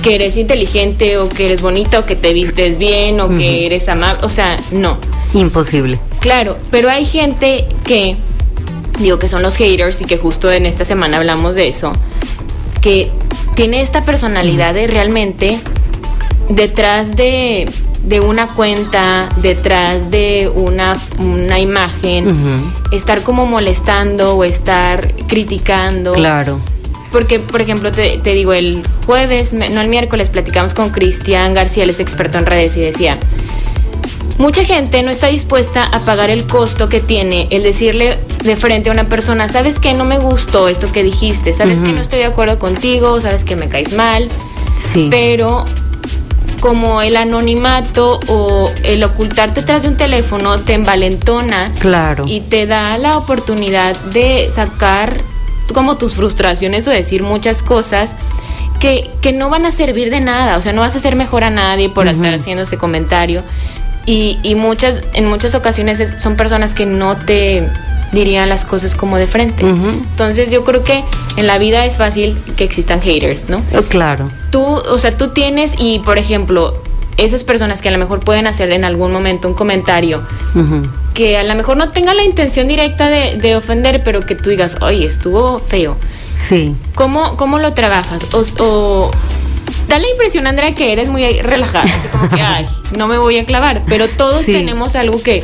[0.02, 3.88] que eres inteligente o que eres bonita o que te vistes bien o que eres
[3.88, 4.20] amable.
[4.24, 4.98] O sea, no.
[5.32, 5.98] Imposible.
[6.20, 8.16] Claro, pero hay gente que,
[8.98, 11.92] digo que son los haters y que justo en esta semana hablamos de eso,
[12.82, 13.10] que
[13.54, 15.58] tiene esta personalidad de realmente
[16.48, 17.68] detrás de,
[18.08, 26.12] de una cuenta, detrás de una, una imagen, estar como molestando o estar criticando.
[26.14, 26.58] Claro.
[27.12, 31.84] Porque, por ejemplo, te, te digo, el jueves, no el miércoles, platicamos con Cristian García,
[31.84, 33.18] él es experto en redes y decía,
[34.38, 38.88] mucha gente no está dispuesta a pagar el costo que tiene el decirle de frente
[38.88, 42.20] a una persona, sabes que no me gustó esto que dijiste, sabes que no estoy
[42.20, 44.28] de acuerdo contigo, sabes que me caes mal,
[44.92, 45.08] Sí.
[45.10, 45.64] pero
[46.60, 52.24] como el anonimato o el ocultarte tras de un teléfono te envalentona Claro.
[52.26, 55.16] y te da la oportunidad de sacar
[55.72, 58.16] como tus frustraciones o decir muchas cosas
[58.80, 61.44] que, que no van a servir de nada, o sea, no vas a hacer mejor
[61.44, 63.42] a nadie por estar haciendo ese comentario.
[64.06, 67.68] Y, y muchas, en muchas ocasiones es- son personas que no te
[68.12, 69.62] dirían las cosas como de frente.
[69.64, 71.04] Entonces yo creo que
[71.36, 73.58] en la vida es fácil que existan haters, ¿no?
[73.72, 74.30] Eh, Claro.
[74.50, 76.74] tú, o sea, tú tienes y, por ejemplo,
[77.16, 80.22] esas personas que a lo mejor pueden hacer en algún momento un comentario
[81.14, 84.50] que a lo mejor no tenga la intención directa de, de ofender, pero que tú
[84.50, 85.96] digas, oye, estuvo feo.
[86.36, 86.74] Sí.
[86.94, 88.24] ¿Cómo, cómo lo trabajas?
[88.32, 89.10] O, o
[89.88, 92.66] da la impresión, Andrea, que eres muy relajada, así como que, ay,
[92.96, 94.52] no me voy a clavar, pero todos Sí.
[94.52, 95.42] tenemos algo que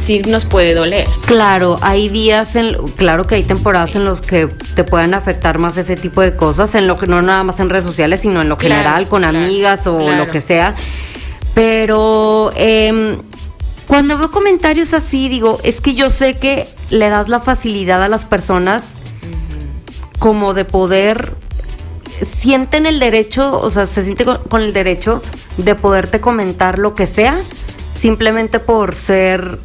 [0.00, 1.06] sí nos puede doler.
[1.26, 5.76] Claro, hay días, en, claro que hay temporadas en los que te pueden afectar más
[5.76, 8.48] ese tipo de cosas, en lo que no nada más en redes sociales, sino en
[8.48, 10.24] lo Claro, general, con claro, amigas o claro.
[10.24, 10.74] lo que sea.
[11.54, 13.18] Pero em,
[13.86, 18.08] cuando veo comentarios así, digo, es que yo sé que le das la facilidad a
[18.08, 18.94] las personas
[20.18, 21.34] como de poder
[22.22, 25.22] sienten el derecho, o sea, se siente con, con el derecho
[25.56, 27.38] de poderte comentar lo que sea,
[27.94, 29.58] simplemente por ser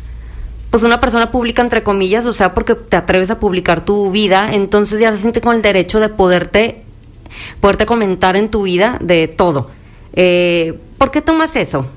[0.75, 4.49] pues una persona pública entre comillas, o sea, porque te atreves a publicar tu vida,
[4.51, 6.83] entonces ya se siente con el derecho de poderte
[7.61, 9.71] poderte comentar en tu vida de todo.
[10.17, 11.89] Eh, ¿Por qué tomas eso?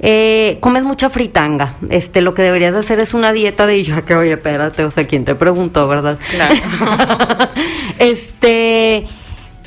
[0.00, 1.76] Eh, comes mucha fritanga.
[1.88, 5.06] Este, lo que deberías hacer es una dieta de yo que oye, espérate, o sea,
[5.06, 6.18] ¿quién te preguntó, verdad?
[6.28, 6.56] Claro.
[8.00, 9.06] este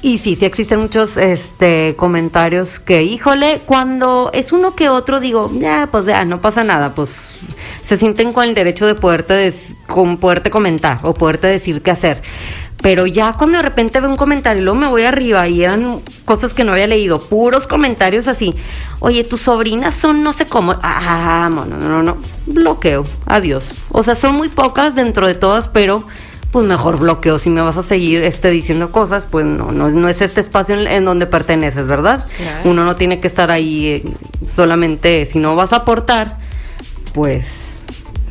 [0.01, 5.51] y sí, sí existen muchos este comentarios que, híjole, cuando es uno que otro digo,
[5.59, 7.09] ya, pues ya, no pasa nada, pues
[7.83, 11.91] se sienten con el derecho de poderte des- con poderte comentar o poderte decir qué
[11.91, 12.21] hacer.
[12.81, 15.99] Pero ya cuando de repente veo un comentario y luego me voy arriba y eran
[16.23, 18.55] cosas que no había leído, puros comentarios así.
[19.01, 20.75] Oye, tus sobrinas son no sé cómo.
[20.81, 22.17] Ah, no, no, no, no.
[22.45, 23.03] Bloqueo.
[23.25, 23.71] Adiós.
[23.91, 26.05] O sea, son muy pocas dentro de todas, pero
[26.51, 27.39] pues mejor bloqueo.
[27.39, 30.75] Si me vas a seguir este, diciendo cosas, pues no, no, no es este espacio
[30.75, 32.25] en, en donde perteneces, ¿verdad?
[32.37, 32.69] Claro.
[32.69, 34.03] Uno no tiene que estar ahí eh,
[34.47, 36.37] solamente, si no vas a aportar,
[37.13, 37.68] pues,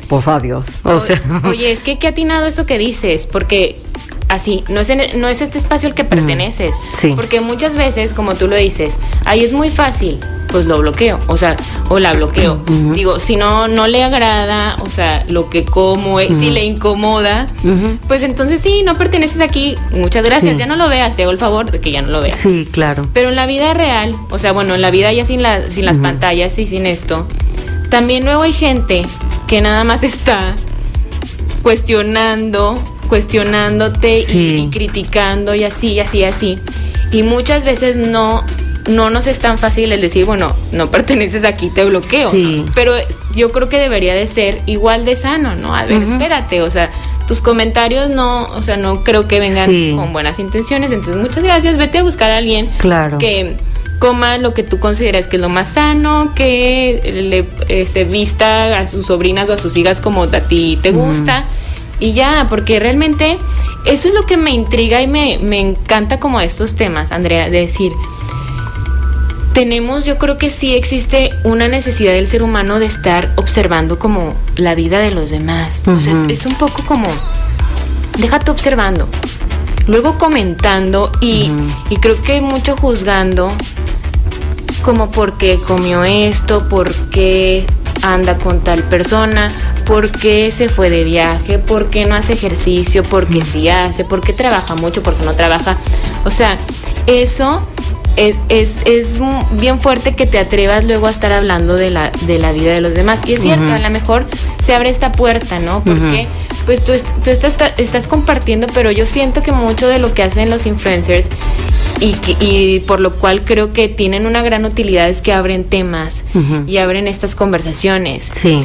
[0.09, 0.65] pues adiós.
[0.83, 3.79] O sea, Oye, es que qué atinado eso que dices, porque
[4.27, 6.75] así, no es, en- no es este espacio al que perteneces.
[6.97, 7.13] sí.
[7.15, 10.19] Porque muchas veces, como tú lo dices, ahí es muy fácil,
[10.49, 11.55] pues lo bloqueo, o sea,
[11.89, 12.59] o la bloqueo.
[12.93, 17.47] Digo, si no, no le agrada, o sea, lo que como, eh, si le incomoda,
[18.07, 20.57] pues entonces sí, no perteneces aquí, muchas gracias, Sí.
[20.59, 22.39] ya no lo veas, te hago el favor de que ya no lo veas.
[22.39, 23.07] sí, claro.
[23.13, 25.85] Pero en la vida real, o sea, bueno, en la vida ya sin, la- sin
[25.85, 27.27] las pantallas y sin esto,
[27.89, 29.01] también luego hay gente
[29.47, 30.55] que nada más está
[31.63, 34.55] cuestionando, cuestionándote y- Sí.
[34.67, 36.59] y, criticando y así, y así, y así.
[37.11, 38.43] Y muchas veces no,
[38.87, 42.31] no nos es tan fácil el decir, bueno, no perteneces aquí, te bloqueo.
[42.31, 42.63] Sí.
[42.65, 42.71] ¿no?
[42.75, 42.93] Pero
[43.35, 45.75] yo creo que debería de ser igual de sano, ¿no?
[45.75, 46.89] A ver, espérate, o sea,
[47.27, 49.93] tus comentarios no, o sea, no creo que vengan Sí.
[49.95, 50.91] con buenas intenciones.
[50.91, 53.17] Entonces, muchas gracias, vete a buscar a alguien Claro.
[53.17, 53.55] que
[53.99, 58.79] coma lo que tú consideras que es lo más sano, que le, eh, se vista
[58.79, 61.45] a sus sobrinas o a sus hijas como a ti te gusta.
[61.99, 63.37] Y ya, porque realmente
[63.85, 67.59] eso es lo que me intriga y me, me encanta como estos temas, Andrea, de
[67.59, 67.91] decir,
[69.53, 74.33] tenemos, yo creo que sí existe una necesidad del ser humano de estar observando como
[74.55, 75.83] la vida de los demás.
[75.87, 77.07] O sea, es, es un poco como,
[78.17, 79.09] déjate observando,
[79.87, 81.51] luego comentando y,
[81.89, 83.51] y creo que mucho juzgando
[84.79, 87.65] como por qué comió esto, por qué
[88.01, 89.51] anda con tal persona,
[89.85, 94.05] por qué se fue de viaje, por qué no hace ejercicio, por qué sí hace,
[94.05, 95.77] por qué trabaja mucho, por qué no trabaja.
[96.25, 96.57] O sea,
[97.07, 97.61] eso
[98.15, 99.19] es, es, es
[99.51, 102.81] bien fuerte que te atrevas luego a estar hablando de la, de la vida de
[102.81, 103.21] los demás.
[103.25, 104.27] Y es cierto, a lo mejor
[104.63, 105.83] se abre esta puerta, ¿no?
[105.83, 106.27] Porque
[106.65, 110.49] pues tú, tú estás, estás compartiendo, pero yo siento que mucho de lo que hacen
[110.49, 111.29] los influencers
[112.01, 116.23] y, y, por lo cual creo que tienen una gran utilidad es que abren temas
[116.67, 118.31] y abren estas conversaciones.
[118.33, 118.61] Sí.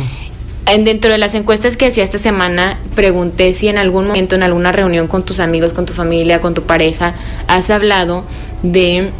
[0.67, 4.43] En, dentro de las encuestas que hacía esta semana, pregunté si en algún momento, en
[4.43, 7.15] alguna reunión con tus amigos, con tu familia, con tu pareja,
[7.49, 8.25] has hablado
[8.63, 9.11] de,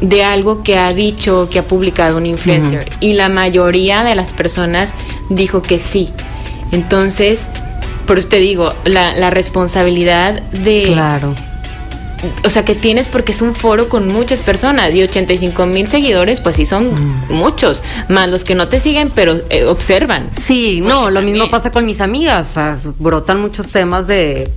[0.00, 2.88] de algo que ha dicho, que ha publicado un influencer.
[3.00, 4.94] Y la mayoría de las personas
[5.28, 6.08] dijo que sí.
[6.70, 7.50] Entonces,
[8.06, 10.84] por eso te digo, la, la responsabilidad de...
[10.86, 11.34] Claro
[12.44, 16.40] o sea, que tienes porque es un foro con muchas personas y 85 mil seguidores,
[16.40, 17.32] pues sí son mm.
[17.32, 20.28] muchos, más los que no te siguen, pero eh, observan.
[20.40, 24.50] Sí, pues no, lo mismo pasa con mis amigas, o sea, brotan muchos temas de,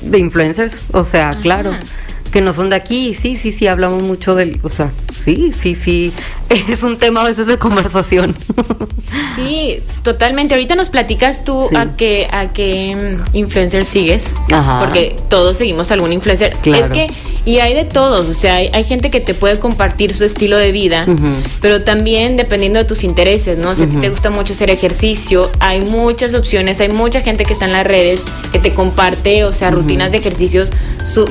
[0.00, 1.72] de influencers, o sea, claro
[2.32, 4.90] que no son de aquí, sí, sí, sí, hablamos mucho del, o sea,
[5.24, 6.12] sí, sí, sí,
[6.48, 8.34] es un tema a veces de conversación.
[9.34, 10.54] Sí, totalmente.
[10.54, 14.36] Ahorita nos platicas tú a qué a qué mm, influencer sigues,
[14.78, 16.54] porque todos seguimos algún influencer.
[16.64, 17.08] Es que
[17.44, 20.70] y hay de todos, o sea, hay, gente que te puede compartir su estilo de
[20.70, 21.06] vida,
[21.60, 23.74] pero también dependiendo de tus intereses, ¿no?
[23.74, 27.52] Si a ti te gusta mucho hacer ejercicio, hay muchas opciones, hay mucha gente que
[27.52, 30.70] está en las redes que te comparte, o sea, rutinas de ejercicios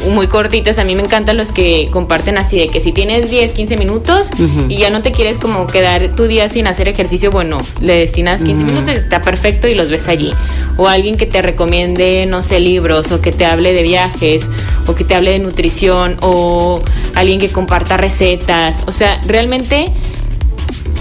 [0.10, 0.80] muy cortitas.
[0.80, 4.30] A mí me encantan los que comparten así de que si tienes 10, 15 minutos
[4.68, 8.44] y ya no te quieres como quedar tu día sin hacer ejercicio, bueno, le destinas
[8.44, 10.34] 15 minutos y está perfecto y los ves allí.
[10.78, 14.50] O alguien que te recomiende, no sé, libros o que te hable de viajes
[14.88, 16.82] o que te hable de nutrición o
[17.16, 18.82] alguien que comparta recetas.
[18.88, 19.92] O sea, realmente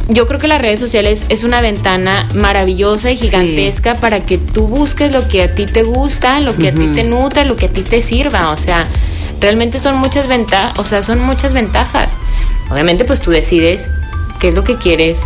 [0.09, 4.67] yo creo que las redes sociales es una ventana maravillosa y gigantesca para que tú
[4.67, 7.67] busques lo que a ti te gusta, lo que a ti te nutra, lo que
[7.67, 8.51] a ti te sirva.
[8.51, 8.87] O sea,
[9.41, 12.15] realmente son muchas ventajas, o sea, son muchas ventajas.
[12.71, 13.89] Obviamente, pues tú decides
[14.41, 15.21] qué es lo que quieres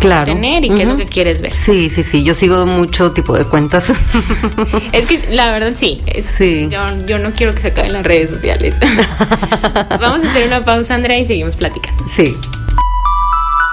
[0.00, 0.32] claro.
[0.32, 1.54] tener y qué es lo que quieres ver.
[1.54, 2.22] Sí, sí, sí.
[2.22, 3.92] Yo sigo mucho tipo de cuentas.
[4.92, 6.02] es que la verdad sí.
[6.38, 6.68] sí.
[6.70, 8.78] Yo, yo, no quiero que se acaben las redes sociales.
[10.00, 12.04] Vamos a hacer una pausa, Andrea, y seguimos platicando.
[12.14, 12.36] Sí.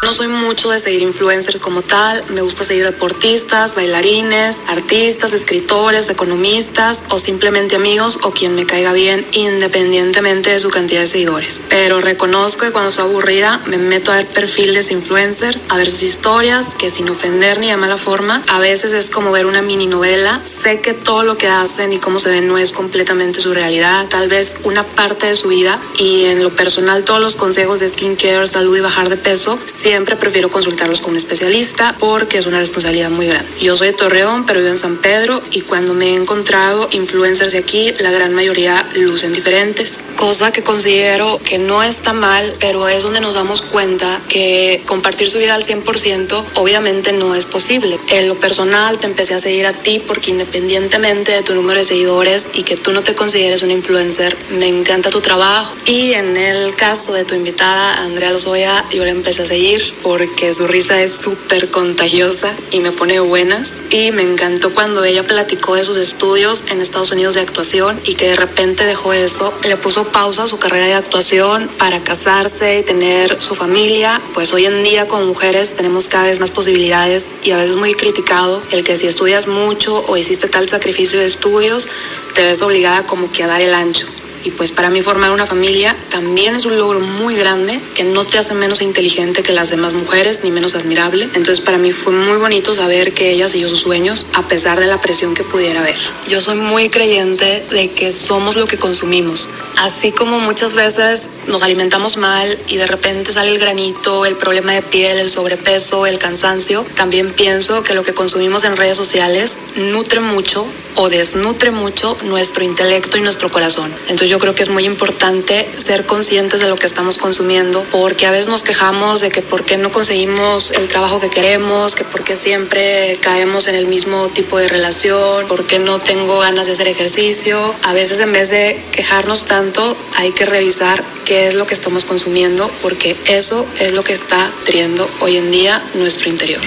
[0.02, 6.08] No soy mucho de seguir influencers como tal, me gusta seguir deportistas, bailarines, artistas, escritores,
[6.08, 11.62] economistas o simplemente amigos o quien me caiga bien independientemente de su cantidad de seguidores.
[11.68, 16.04] Pero reconozco que cuando estoy aburrida me meto a ver perfiles influencers, a ver sus
[16.04, 19.86] historias, que sin ofender ni de mala forma, a veces es como ver una mini
[19.86, 20.42] novela.
[20.46, 24.08] Sé que todo lo que hacen y cómo se ven no es completamente su realidad,
[24.08, 27.90] tal vez una parte de su vida y en lo personal todos los consejos de
[27.90, 29.60] skincare, salud y bajar de peso
[29.90, 33.50] siempre prefiero consultarlos con un especialista porque es una responsabilidad muy grande.
[33.60, 37.54] Yo soy de Torreón, pero vivo en San Pedro y cuando me he encontrado influencers
[37.54, 42.88] de aquí, la gran mayoría lucen diferentes, cosa que considero que no está mal, pero
[42.88, 48.00] es donde nos damos cuenta que compartir su vida al 100% obviamente no es posible.
[48.10, 51.86] En lo personal te empecé a seguir a ti porque independientemente de tu número de
[51.86, 56.38] seguidores y que tú no te consideres un influencer, me encanta tu trabajo y en
[56.38, 61.02] el caso de tu invitada Andrea Lozoya, yo le empecé a seguir porque su risa
[61.02, 63.82] es súper contagiosa y me pone buenas.
[63.90, 68.16] Y me encantó cuando ella platicó de sus estudios en Estados Unidos de actuación y
[68.16, 72.80] que de repente dejó eso, le puso pausa a su carrera de actuación para casarse
[72.80, 74.22] y tener su familia.
[74.34, 77.94] Pues hoy en día con mujeres tenemos cada vez más posibilidades y a veces muy
[77.94, 81.88] criticado el que si estudias mucho o hiciste tal sacrificio de estudios,
[82.34, 84.08] te ves obligada como que a dar el ancho.
[84.44, 88.26] Y pues para mí formar una familia también es un logro muy grande que no
[88.26, 91.26] te hace menos inteligente que las demás mujeres ni menos admirable.
[91.36, 94.88] Entonces para mí fue muy bonito saber que ella siguió sus sueños a pesar de
[94.88, 95.98] la presión que pudiera haber.
[96.28, 99.50] Yo soy muy creyente de que somos lo que consumimos.
[99.78, 104.74] Así como muchas veces nos alimentamos mal y de repente sale el granito, el problema
[104.74, 109.58] de piel, el sobrepeso, el cansancio, también pienso que lo que consumimos en redes sociales
[109.76, 113.94] nutre mucho o desnutre mucho nuestro intelecto y nuestro corazón.
[114.04, 118.28] Entonces yo creo que es muy importante ser conscientes de lo que estamos consumiendo, porque
[118.28, 122.04] a veces nos quejamos de que por qué no conseguimos el trabajo que queremos, que
[122.04, 126.68] por qué siempre caemos en el mismo tipo de relación, por qué no tengo ganas
[126.68, 127.74] de hacer ejercicio.
[127.82, 132.06] A veces en vez de quejarnos tanto, hay que revisar qué es lo que estamos
[132.06, 136.62] consumiendo, porque eso es lo que está triendo hoy en día nuestro interior.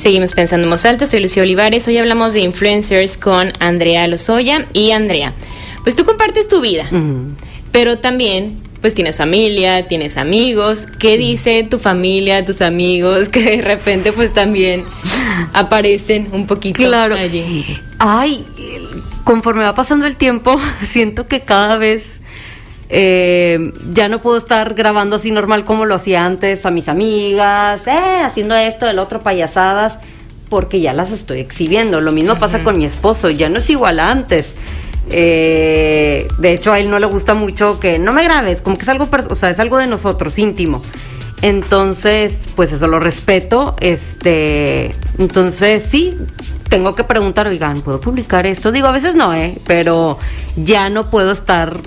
[0.00, 1.86] Seguimos pensando en voz alta, soy Lucía Olivares.
[1.86, 5.34] Hoy hablamos de influencers con Andrea Lozoya y Andrea.
[5.82, 6.88] Pues tú compartes tu vida,
[7.70, 10.86] pero también pues tienes familia, tienes amigos.
[10.98, 14.84] ¿Qué dice tu familia, tus amigos que de repente pues también
[15.52, 17.14] aparecen un poquito Claro.
[17.14, 17.66] allí?
[17.98, 18.46] Ay,
[19.24, 20.58] conforme va pasando el tiempo,
[20.90, 22.04] siento que cada vez
[22.92, 27.86] eh, ya no puedo estar grabando así normal como lo hacía antes a mis amigas,
[27.86, 29.98] eh, haciendo esto, el otro, payasadas,
[30.48, 32.00] porque ya las estoy exhibiendo.
[32.00, 34.56] Lo mismo pasa con mi esposo, ya no es igual a antes.
[35.08, 38.82] Eh, de hecho, a él no le gusta mucho que no me grabes, como que
[38.82, 40.82] es algo, o sea, es algo de nosotros, íntimo.
[41.42, 43.76] Entonces, pues eso lo respeto.
[43.80, 46.16] Este, entonces sí,
[46.68, 48.72] tengo que preguntar, oigan, ¿puedo publicar esto?
[48.72, 49.58] Digo, a veces no, ¿eh?
[49.66, 50.18] Pero
[50.56, 51.78] ya no puedo estar,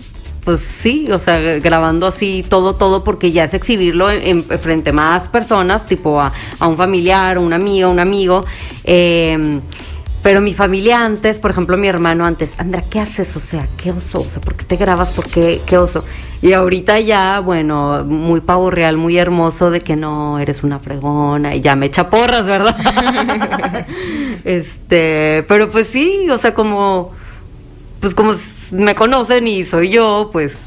[0.43, 4.89] pues sí, o sea, grabando así todo, todo, porque ya es exhibirlo en, en- frente
[4.91, 8.45] a más personas, tipo a, a un familiar, un amigo, un amigo.
[8.83, 9.59] Eh,
[10.21, 13.35] pero mi familia antes, por ejemplo, mi hermano antes, Andra, ¿qué haces?
[13.35, 14.19] O sea, ¿qué oso?
[14.21, 15.09] O sea, ¿por qué te grabas?
[15.09, 16.03] ¿Por qué, qué oso?
[16.41, 21.55] Y ahorita ya, bueno, muy pavo real, muy hermoso de que no eres una fregona
[21.55, 22.75] y ya me echa porras, ¿verdad?
[24.45, 27.11] este, pero pues sí, o sea, como,
[28.03, 28.35] pues como
[28.71, 30.57] me conocen y soy yo, pues,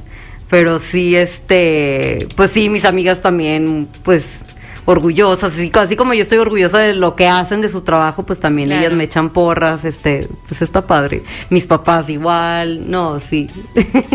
[0.48, 4.24] pero sí, este, pues sí, mis amigas también, pues,
[4.86, 8.40] orgullosas, así, así como yo estoy orgullosa de lo que hacen de su trabajo, pues
[8.40, 8.86] también Claro.
[8.86, 11.24] ellas me echan porras, este, pues está padre.
[11.50, 13.48] Mis papás igual, no, sí.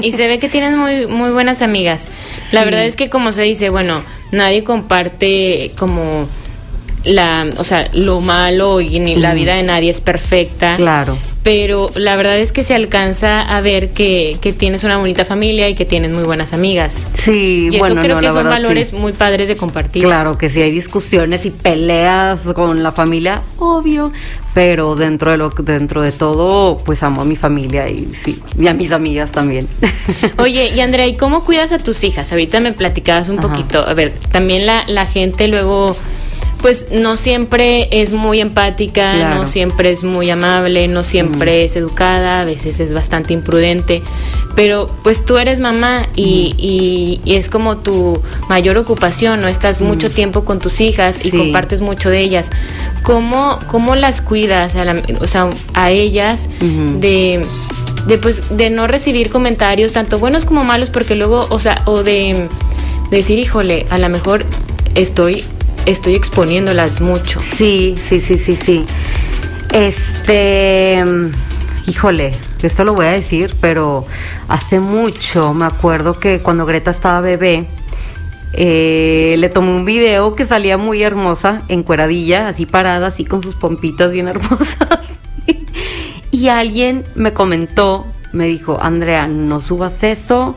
[0.02, 2.08] Y se ve que tienes muy, muy buenas amigas.
[2.52, 2.66] La Sí.
[2.66, 6.28] verdad es que como se dice, bueno, nadie comparte como
[7.04, 10.76] la, o sea, lo malo y ni la vida de nadie es perfecta.
[10.78, 11.18] Claro.
[11.44, 15.68] Pero la verdad es que se alcanza a ver que, que tienes una bonita familia
[15.70, 17.02] y que tienes muy buenas amigas.
[17.16, 18.96] Sí, Y eso bueno, creo no, que son verdad, valores sí.
[18.98, 20.04] muy padres de compartir.
[20.04, 24.12] Claro que sí hay discusiones y peleas con la familia, obvio,
[24.54, 28.68] pero dentro de lo dentro de todo, pues amo a mi familia y sí, y
[28.68, 29.68] a mis amigas también.
[30.38, 32.32] Oye, y Andrea, ¿y cómo cuidas a tus hijas?
[32.32, 33.48] Ahorita me platicabas un Ajá.
[33.48, 33.80] poquito.
[33.88, 35.96] A ver, también la, la gente luego,
[36.62, 39.36] pues no siempre es muy empática, Claro.
[39.36, 44.02] no siempre es muy amable, no siempre es educada, a veces es bastante imprudente.
[44.56, 49.48] Pero pues tú eres mamá y, y- y es como tu mayor ocupación, ¿no?
[49.48, 52.52] Estás mucho tiempo con tus hijas y compartes mucho de ellas.
[53.04, 56.48] ¿Cómo, cómo las cuidas a, la- o sea, a ellas
[57.00, 57.46] de
[58.22, 62.48] pues de no recibir comentarios tanto buenos como malos porque luego o sea o de,
[63.10, 64.44] de decir híjole a lo mejor
[64.96, 65.44] estoy
[65.86, 68.86] estoy exponiéndolas mucho Sí, sí, sí, sí, sí.
[69.74, 71.04] Este,
[71.88, 74.06] híjole, esto lo voy a decir, pero
[74.48, 77.66] hace mucho me acuerdo que cuando Greta estaba bebé,
[78.54, 83.56] eh, le tomé un video que salía muy hermosa, encueradilla, así parada, así con sus
[83.56, 85.00] pompitas bien hermosas.
[86.32, 90.56] y alguien me comentó, me dijo, Andrea, no subas eso,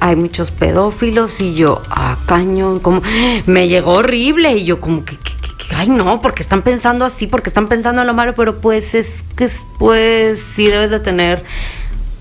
[0.00, 3.02] hay muchos pedófilos y yo, ah, cañón, como
[3.46, 7.04] me llegó horrible y yo como que, que- que- que, ay no, porque están pensando
[7.04, 10.90] así, porque están pensando en lo malo, pero pues es que es- pues sí debes
[10.90, 11.44] de tener,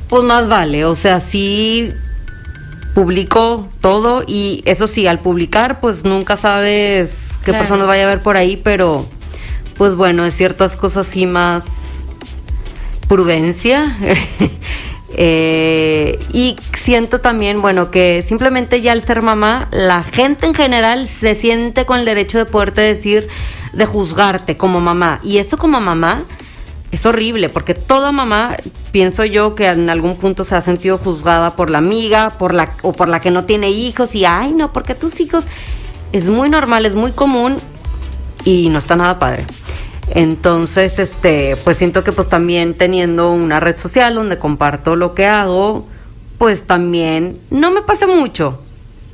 [0.10, 1.92] pues más vale, o sea, sí
[2.96, 7.12] publicó todo y eso sí, al publicar pues nunca sabes
[7.46, 7.60] qué Claro.
[7.60, 9.06] personas vaya a ver por ahí, pero
[9.78, 11.64] pues bueno, es ciertas cosas sí más
[13.08, 13.98] prudencia.
[15.16, 21.08] Eh, y siento también, bueno, que simplemente ya al ser mamá, la gente en general
[21.08, 23.28] se siente con el derecho de poderte decir,
[23.74, 25.20] de juzgarte como mamá.
[25.24, 26.24] Y eso como mamá
[26.92, 28.56] es horrible, porque toda mamá,
[28.92, 32.74] pienso yo, que en algún punto se ha sentido juzgada por la amiga, por la,
[32.82, 35.44] o por la que no tiene hijos, y ay no, porque tus hijos
[36.12, 37.58] es muy normal, es muy común
[38.46, 39.46] y no está nada padre.
[40.12, 45.26] Entonces, este, pues siento que pues también teniendo una red social donde comparto lo que
[45.26, 45.86] hago,
[46.38, 48.60] pues también no me pasa mucho,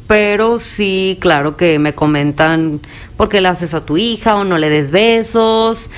[0.08, 2.80] pero sí, claro que me comentan
[3.18, 5.90] por qué le haces a tu hija o no le des besos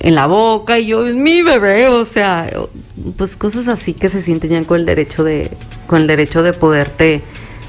[0.00, 0.78] en la boca.
[0.78, 2.50] Y yo es mi bebé, o sea,
[3.16, 5.50] pues cosas así que se sienten ya con el derecho de
[5.86, 7.22] con el derecho de poderte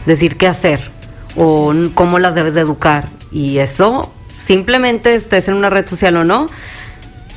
[0.06, 0.92] decir qué hacer
[1.36, 3.10] o cómo las debes de educar.
[3.32, 4.12] Y eso
[4.42, 6.48] simplemente estés en una red social o no,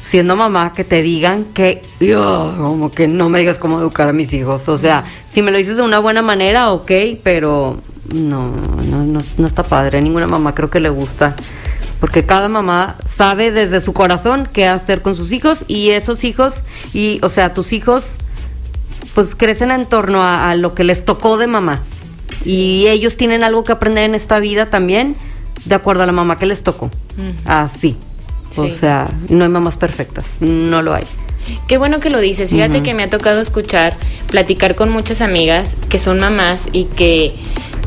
[0.03, 4.33] siendo mamá que te digan que como que no me digas cómo educar a mis
[4.33, 4.69] hijos.
[4.69, 6.91] O sea, si me lo dices de una buena manera, ok,
[7.23, 7.81] pero
[8.13, 8.51] no,
[8.89, 10.03] no, no, no está padre.
[10.03, 11.35] Ninguna mamá creo que le gusta.
[12.01, 16.55] Porque cada mamá sabe desde su corazón qué hacer con sus hijos y esos hijos,
[16.93, 18.05] y o sea, tus hijos,
[19.15, 21.83] pues crecen en torno a, a lo que les tocó de mamá.
[22.45, 25.17] Y ellos tienen algo que aprender en esta vida también,
[25.65, 26.91] de acuerdo a la mamá que les tocó.
[27.45, 27.97] Así.
[28.57, 28.73] O Sí.
[28.79, 31.05] sea, no hay mamás perfectas, no lo hay.
[31.67, 32.51] Qué bueno que lo dices.
[32.51, 33.97] Fíjate que me ha tocado escuchar,
[34.29, 37.35] platicar con muchas amigas que son mamás y que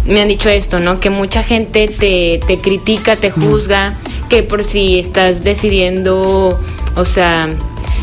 [0.06, 1.00] me han dicho esto, ¿no?
[1.00, 3.94] Que mucha gente te, te critica, te juzga,
[4.30, 6.60] que por si estás decidiendo,
[6.96, 7.50] o sea,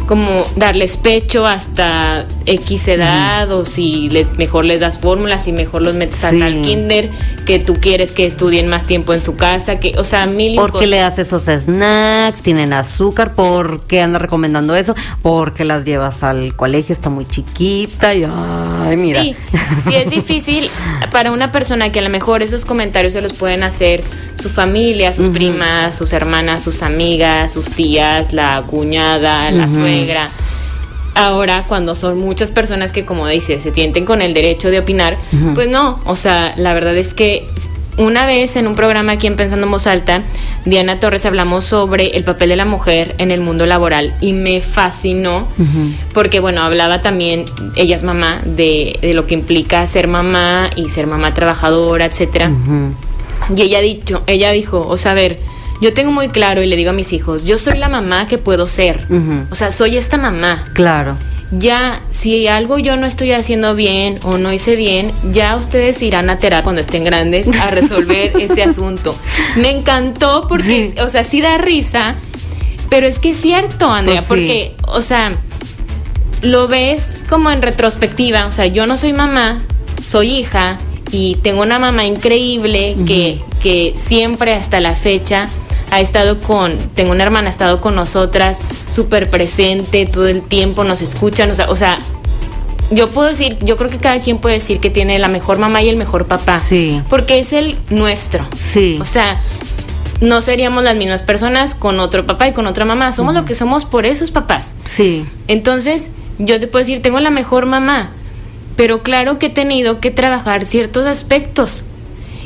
[0.07, 5.82] como darles pecho hasta X edad o si le- mejor les das fórmulas y mejor
[5.82, 6.42] los metes Sí.
[6.42, 7.09] al kinder,
[7.46, 10.72] que tú quieres que estudien más tiempo en su casa, que, o sea, mil Porque
[10.72, 10.88] cosas.
[10.90, 14.94] le das esos snacks, tienen azúcar, ¿por qué anda recomendando eso?
[15.22, 19.22] Porque las llevas al colegio, está muy chiquita y ay, mira.
[19.22, 19.36] Sí,
[19.88, 20.68] sí es difícil
[21.11, 24.02] para una persona que a lo mejor esos comentarios se los pueden hacer
[24.36, 29.76] su familia, sus primas, sus hermanas, sus amigas, sus tías, la cuñada, la Ujú.
[29.78, 29.93] suegra.
[31.16, 35.16] Ahora, cuando son muchas personas que, como dices, se tienten con el derecho de opinar,
[35.55, 37.47] pues no, o sea, la verdad es que
[37.97, 40.22] una vez en un programa aquí en Pensando en Voz Alta,
[40.64, 44.61] Diana Torres hablamos sobre el papel de la mujer en el mundo laboral y me
[44.61, 45.47] fascinó
[46.12, 47.45] porque bueno, hablaba también,
[47.76, 52.51] ella es mamá, de, de lo que implica ser mamá y ser mamá trabajadora, etcétera.
[53.57, 55.38] Y ella, dicho, ella dijo, o sea, a ver,
[55.80, 58.38] yo tengo muy claro y le digo a mis hijos, yo soy la mamá que
[58.38, 59.06] puedo ser.
[59.50, 60.68] O sea, soy esta mamá.
[60.74, 61.16] Claro.
[61.50, 66.28] Ya, si algo yo no estoy haciendo bien o no hice bien, ya ustedes irán
[66.30, 69.14] a terapia cuando estén grandes a resolver ese asunto.
[69.56, 71.00] Me encantó porque, Sí.
[71.00, 72.16] o sea, sí da risa,
[72.88, 74.46] pero es que es cierto, Andrea, Pues sí.
[74.46, 75.32] porque, o sea,
[76.42, 79.60] lo ves como en retrospectiva, o sea, yo no soy mamá,
[80.04, 80.78] soy hija
[81.10, 85.46] y tengo una mamá increíble que, que siempre hasta la fecha
[85.95, 88.59] ha estado con, tengo una hermana, ha estado con nosotras,
[88.90, 91.99] súper presente todo el tiempo, nos escuchan, o sea, o sea,
[92.90, 95.82] yo puedo decir, yo creo que cada quien puede decir que tiene la mejor mamá
[95.82, 97.01] y el mejor papá, Sí.
[97.09, 98.45] porque es el nuestro.
[98.72, 98.99] Sí.
[99.01, 99.36] O sea,
[100.20, 103.55] no seríamos las mismas personas con otro papá y con otra mamá, somos lo que
[103.55, 104.74] somos por esos papás.
[104.97, 105.26] Sí.
[105.49, 108.11] Entonces, yo te puedo decir, tengo la mejor mamá,
[108.76, 111.84] pero claro que he tenido que trabajar ciertos aspectos.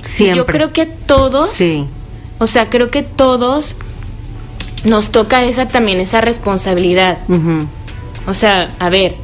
[0.05, 0.37] Y Siempre.
[0.37, 1.87] yo creo que todos, Sí.
[2.39, 3.75] O sea, creo que todos
[4.85, 7.19] nos toca esa también esa responsabilidad.
[8.27, 9.15] O sea, a ver,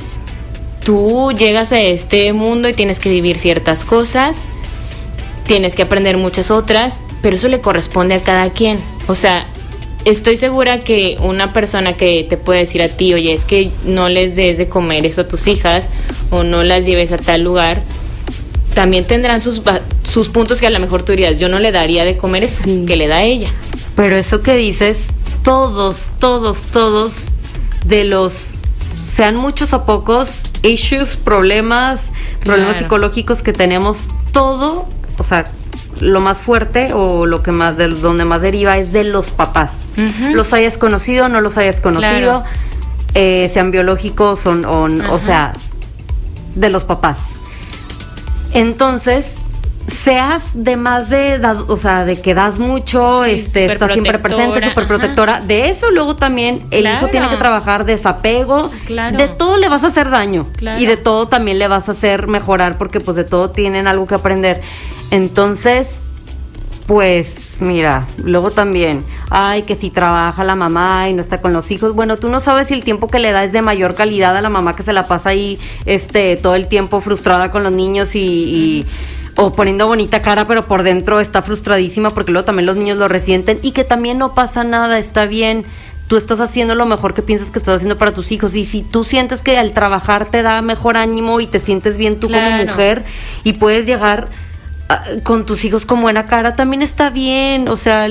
[0.85, 4.45] tú llegas a este mundo y tienes que vivir ciertas cosas,
[5.47, 8.81] tienes que aprender muchas otras, pero eso le corresponde a cada quien.
[9.07, 9.47] O sea,
[10.05, 14.09] estoy segura que una persona que te puede decir a ti, oye, es que no
[14.09, 15.91] les des de comer eso a tus hijas
[16.31, 17.83] o no las lleves a tal lugar,
[18.75, 19.63] también tendrán sus,
[20.09, 22.63] sus puntos que a lo mejor tú dirías, yo no le daría de comer eso,
[22.65, 22.85] Sí.
[22.87, 23.51] que le da ella.
[23.97, 24.97] Pero eso que dices,
[25.43, 27.13] todos, todos, todos
[27.87, 28.33] de los,
[29.17, 30.29] sean muchos o pocos,
[30.63, 32.01] issues, problemas,
[32.41, 32.85] problemas Claro.
[32.87, 33.97] psicológicos que tenemos,
[34.33, 34.87] todo,
[35.19, 35.47] o sea,
[36.01, 39.71] lo más fuerte o lo que más, de donde más deriva es de los papás.
[40.33, 42.45] Los hayas conocido, no los hayas conocido, Claro.
[43.15, 45.53] eh, sean biológicos o, o, o sea,
[46.57, 47.17] de los papás.
[48.55, 49.37] Entonces,
[49.93, 54.67] seas de más de, o sea, de que das mucho, Sí, este, estás siempre presente,
[54.67, 55.41] súper protectora.
[55.41, 58.71] De eso luego también el hijo tiene que trabajar desapego.
[58.87, 59.17] Claro.
[59.17, 60.47] De todo le vas a hacer daño.
[60.57, 60.81] Claro.
[60.81, 64.07] Y de todo también le vas a hacer mejorar porque pues de todo tienen algo
[64.07, 64.63] que aprender.
[65.11, 66.04] Entonces,
[66.87, 71.71] pues mira, luego también, ay, que si trabaja la mamá y no está con los
[71.71, 74.37] hijos, bueno, tú no sabes si el tiempo que le da es de mayor calidad
[74.37, 77.73] a la mamá que se la pasa ahí este todo el tiempo frustrada con los
[77.73, 78.87] niños y, y-
[79.37, 83.09] o poniendo bonita cara, pero por dentro está frustradísima porque luego también los niños lo
[83.09, 83.59] resienten.
[83.63, 85.65] Y que también no pasa nada, está bien.
[86.07, 88.83] Tú estás haciendo lo mejor que piensas que estás haciendo para tus hijos y si
[88.83, 92.39] tú sientes que al trabajar te da mejor ánimo y te sientes bien tú como
[92.67, 93.05] mujer
[93.43, 94.29] y puedes llegar
[95.23, 98.09] con tus hijos con buena cara, también está bien, o sea,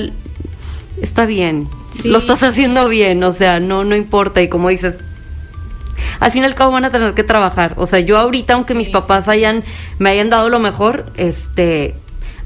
[1.00, 1.68] está bien.
[1.92, 2.08] Sí.
[2.08, 4.96] Lo estás haciendo bien, o sea, no no importa y como dices,
[6.20, 7.74] al fin y al cabo van a tener que trabajar.
[7.76, 9.62] O sea, yo ahorita, aunque mis papás hayan,
[9.98, 11.94] me hayan dado lo mejor, este,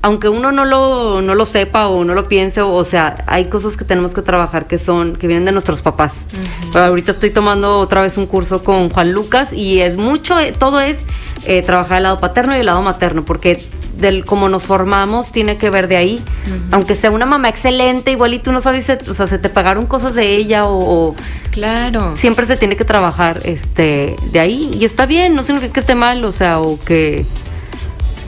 [0.03, 3.47] aunque uno no lo, no lo sepa o no lo piense, o, o sea, hay
[3.47, 6.27] cosas que tenemos que trabajar que son, que vienen de nuestros papás.
[6.73, 10.53] Pero ahorita estoy tomando otra vez un curso con Juan Lucas y es mucho, eh,
[10.57, 11.05] todo es
[11.47, 13.61] eh, trabajar el lado paterno y el lado materno, porque
[13.99, 16.23] del cómo nos formamos tiene que ver de ahí.
[16.71, 19.87] Aunque sea una mamá excelente, igual y tú no sabes, o sea, se te pagaron
[19.87, 21.15] cosas de ella o,
[21.51, 22.17] Claro.
[22.17, 25.95] siempre se tiene que trabajar este de ahí y está bien, no significa que esté
[25.97, 27.27] mal, o sea, o que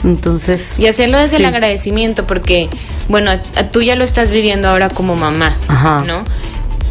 [0.03, 1.43] entonces Y hacerlo desde Sí.
[1.43, 2.69] el agradecimiento, porque,
[3.09, 6.03] bueno, a- a- tú ya lo estás viviendo ahora como mamá, Ajá.
[6.07, 6.25] ¿no?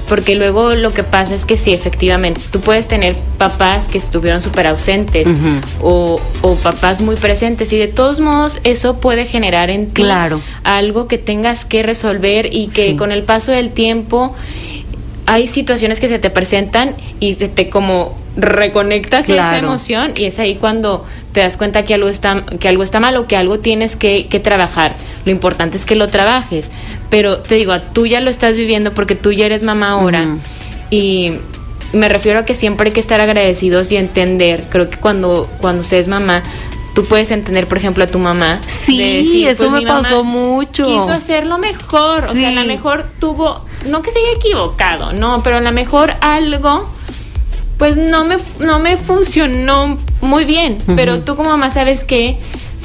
[0.09, 4.41] Porque luego lo que pasa es que sí, efectivamente, tú puedes tener papás que estuvieron
[4.41, 5.27] súper ausentes
[5.81, 10.41] o, o papás muy presentes y de todos modos eso puede generar en ti Claro.
[10.63, 12.95] algo que tengas que resolver y que Sí.
[12.95, 14.33] con el paso del tiempo
[15.27, 20.39] hay situaciones que se te presentan y te, te como reconectas esa emoción y es
[20.39, 23.59] ahí cuando te das cuenta que algo está que algo está mal o que algo
[23.59, 24.93] tienes que, que trabajar.
[25.25, 26.71] Lo importante es que lo trabajes,
[27.09, 30.37] pero te digo, tú ya lo estás viviendo porque tú ya eres mamá ahora
[30.89, 31.33] y
[31.91, 34.65] me refiero a que siempre hay que estar agradecidos y entender.
[34.69, 36.43] Creo que cuando cuando se es mamá
[36.93, 38.59] Tú puedes entender, por ejemplo, a tu mamá.
[38.83, 40.83] Sí, de decir, eso pues, me mi mamá pasó mucho.
[40.83, 42.25] Quiso hacerlo mejor.
[42.25, 45.71] O sea, a lo mejor tuvo, no que se haya equivocado, no, pero a lo
[45.71, 46.89] mejor algo
[47.79, 50.77] pues no me, no me funcionó muy bien.
[50.95, 52.37] Pero tú como mamá sabes que,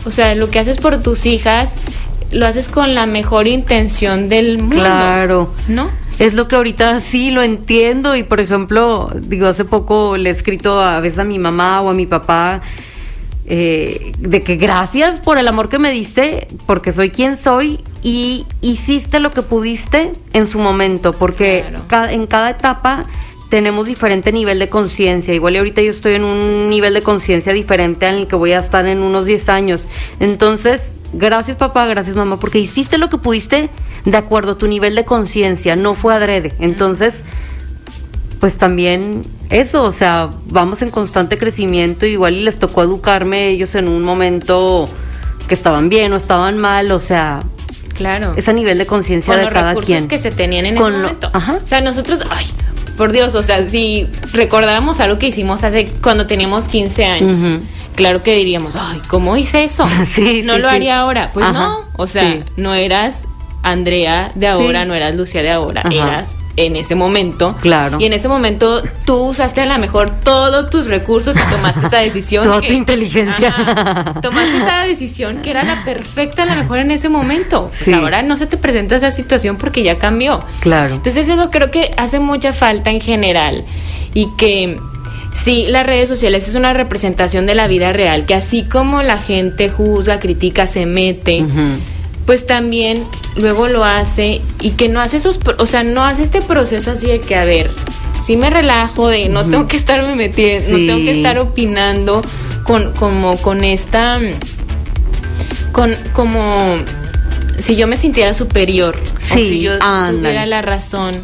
[0.06, 1.74] o sea, lo que haces por tus hijas,
[2.30, 4.76] lo haces con la mejor intención del mundo.
[4.76, 5.52] Claro.
[5.68, 5.90] ¿No?
[6.20, 10.32] Es lo que ahorita sí lo entiendo y por ejemplo, digo, hace poco le he
[10.32, 12.62] escrito a veces a mi mamá o a mi papá
[13.46, 18.46] eh, de que gracias por el amor que me diste, porque soy quien soy y
[18.62, 21.84] hiciste lo que pudiste en su momento, porque Claro.
[21.88, 23.04] ca- en cada etapa
[23.50, 25.32] tenemos diferente nivel de conciencia.
[25.34, 28.58] Igual y ahorita yo estoy en un nivel de conciencia diferente al que voy a
[28.60, 29.86] estar en unos 10 años.
[30.20, 33.70] Entonces, gracias papá, gracias mamá, porque hiciste lo que pudiste
[34.04, 36.52] de acuerdo a tu nivel de conciencia, no fue adrede.
[36.58, 37.22] Entonces,
[38.40, 43.74] pues también eso, o sea, vamos en constante crecimiento, igual y les tocó educarme ellos
[43.74, 44.86] en un momento
[45.48, 47.40] que estaban bien o estaban mal, o sea,
[47.94, 48.34] Claro.
[48.36, 50.08] es a nivel de conciencia con de los cada recursos quien.
[50.08, 51.30] que se tenían en Con ese lo- momento.
[51.32, 51.60] ajá.
[51.62, 52.46] O sea, nosotros, ay,
[52.96, 57.42] por Dios, o sea, si recordáramos algo que hicimos hace cuando teníamos 15 años,
[57.94, 59.86] claro que diríamos, ay, ¿cómo hice eso?
[60.06, 60.74] Sí, no sí, lo sí.
[60.74, 61.30] haría ahora.
[61.32, 63.26] Pues Ajá, no, o sea, no eras
[63.62, 65.92] Andrea de ahora, no eras Lucía de ahora, Ajá.
[65.94, 67.56] eras en ese momento.
[67.60, 67.98] Claro.
[68.00, 71.98] Y en ese momento tú usaste a lo mejor todos tus recursos y tomaste esa
[71.98, 72.44] decisión.
[72.48, 73.48] Toda tu inteligencia.
[73.48, 74.20] Ajá.
[74.20, 77.70] tomaste esa decisión que era la perfecta a lo mejor en ese momento.
[77.70, 77.92] Pues Sí.
[77.92, 80.42] ahora no se te presenta esa situación porque ya cambió.
[80.60, 80.94] Claro.
[80.94, 83.64] Entonces eso creo que hace mucha falta en general
[84.14, 84.78] y que
[85.32, 89.18] sí, las redes sociales es una representación de la vida real, que así como la
[89.18, 91.60] gente juzga, critica, se mete, Ujú.
[92.26, 93.04] Pues también
[93.36, 97.06] luego lo hace y que no hace esos, o sea, no hace este proceso así
[97.06, 97.70] de que, a ver,
[98.24, 102.22] sí me relajo de no tengo que estarme metiendo, no tengo que estar opinando
[102.64, 104.18] con, como con esta,
[105.72, 106.78] con, como
[107.58, 108.98] si yo me sintiera superior,
[109.32, 111.14] o si yo tuviera la razón.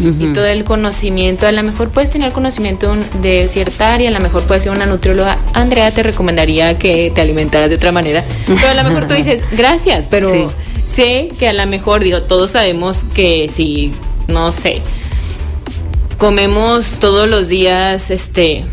[0.00, 4.20] Y todo el conocimiento, a lo mejor puedes tener conocimiento de cierta área, a lo
[4.20, 5.38] mejor puedes ser una nutrióloga.
[5.54, 9.42] Andrea te recomendaría que te alimentaras de otra manera, pero a lo mejor tú dices,
[9.52, 10.46] gracias, pero Sí.
[10.86, 13.90] sé que a lo mejor, digo, todos sabemos que si,
[14.28, 14.82] no sé,
[16.18, 18.64] comemos todos los días este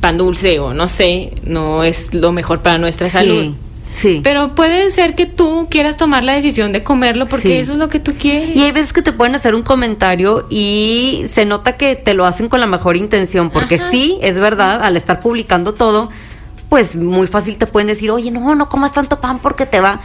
[0.00, 3.54] pan dulce o no sé, no es lo mejor para nuestra salud.
[3.94, 4.20] Sí.
[4.24, 7.54] Pero puede ser que tú quieras tomar la decisión de comerlo porque Sí.
[7.54, 8.56] eso es lo que tú quieres.
[8.56, 12.26] Y hay veces que te pueden hacer un comentario y se nota que te lo
[12.26, 16.10] hacen con la mejor intención, porque Ajá, sí, es verdad, al estar publicando todo,
[16.68, 20.00] pues muy fácil te pueden decir, oye, no, no comas tanto pan porque te va.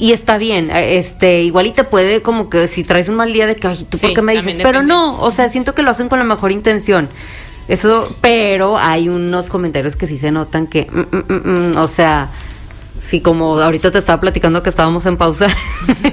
[0.00, 3.32] Y está bien, eh, este, igual y te puede como que si traes un mal
[3.32, 4.56] día de que, ay, ¿tú por Sí, qué me dices?
[4.62, 7.08] Pero no, o sea, siento que lo hacen con la mejor intención.
[7.68, 11.88] Eso, pero hay unos comentarios que sí se notan que, mm, mm, mm, mm, o
[11.88, 12.28] sea,
[13.08, 15.46] sí, como ahorita te estaba platicando que estábamos en pausa,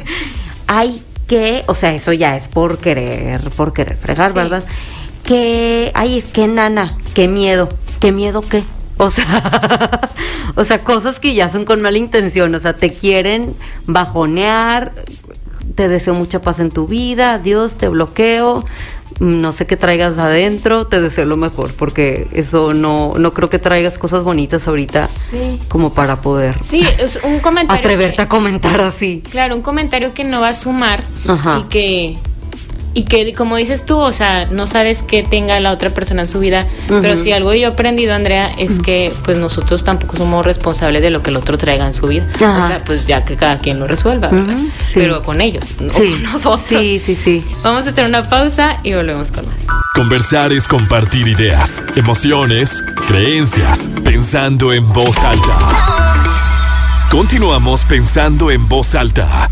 [0.68, 4.36] hay que, o sea, eso ya es por querer, por querer fregar, Sí.
[4.36, 4.64] ¿verdad?
[5.24, 7.68] Que, ay, es que nana, qué miedo,
[8.00, 8.64] qué miedo qué.
[8.98, 10.10] O sea,
[10.56, 13.54] o sea, cosas que ya son con mala intención, o sea, te quieren
[13.88, 14.94] bajonear,
[15.76, 18.64] te deseo mucha paz en tu vida, adiós, te bloqueo,
[19.20, 23.60] no sé qué traigas adentro, te deseo lo mejor, porque eso no, no creo que
[23.60, 25.60] traigas cosas bonitas ahorita Sí.
[25.70, 27.80] como para poder Sí, es un comentario.
[27.80, 29.22] atreverte que- a comentar así.
[29.30, 31.60] Claro, un comentario que no va a sumar Ajá.
[31.60, 32.18] y que
[32.96, 36.30] y que como dices tú, o sea, no sabes qué tenga la otra persona en
[36.30, 40.46] su vida, pero si algo yo he aprendido, Andrea, es que pues nosotros tampoco somos
[40.46, 42.26] responsables de lo que el otro traiga en su vida.
[42.36, 44.58] O sea, pues ya que cada quien lo resuelva, ¿verdad?
[44.88, 44.94] Sí.
[44.96, 46.82] Pero con ellos, no Sí, con nosotros.
[46.82, 47.44] sí, sí, sí.
[47.64, 49.58] Vamos a hacer una pausa y volvemos con más.
[49.94, 55.58] Conversar es compartir ideas, emociones, creencias, pensando en voz alta.
[57.12, 59.50] Continuamos pensando en voz alta.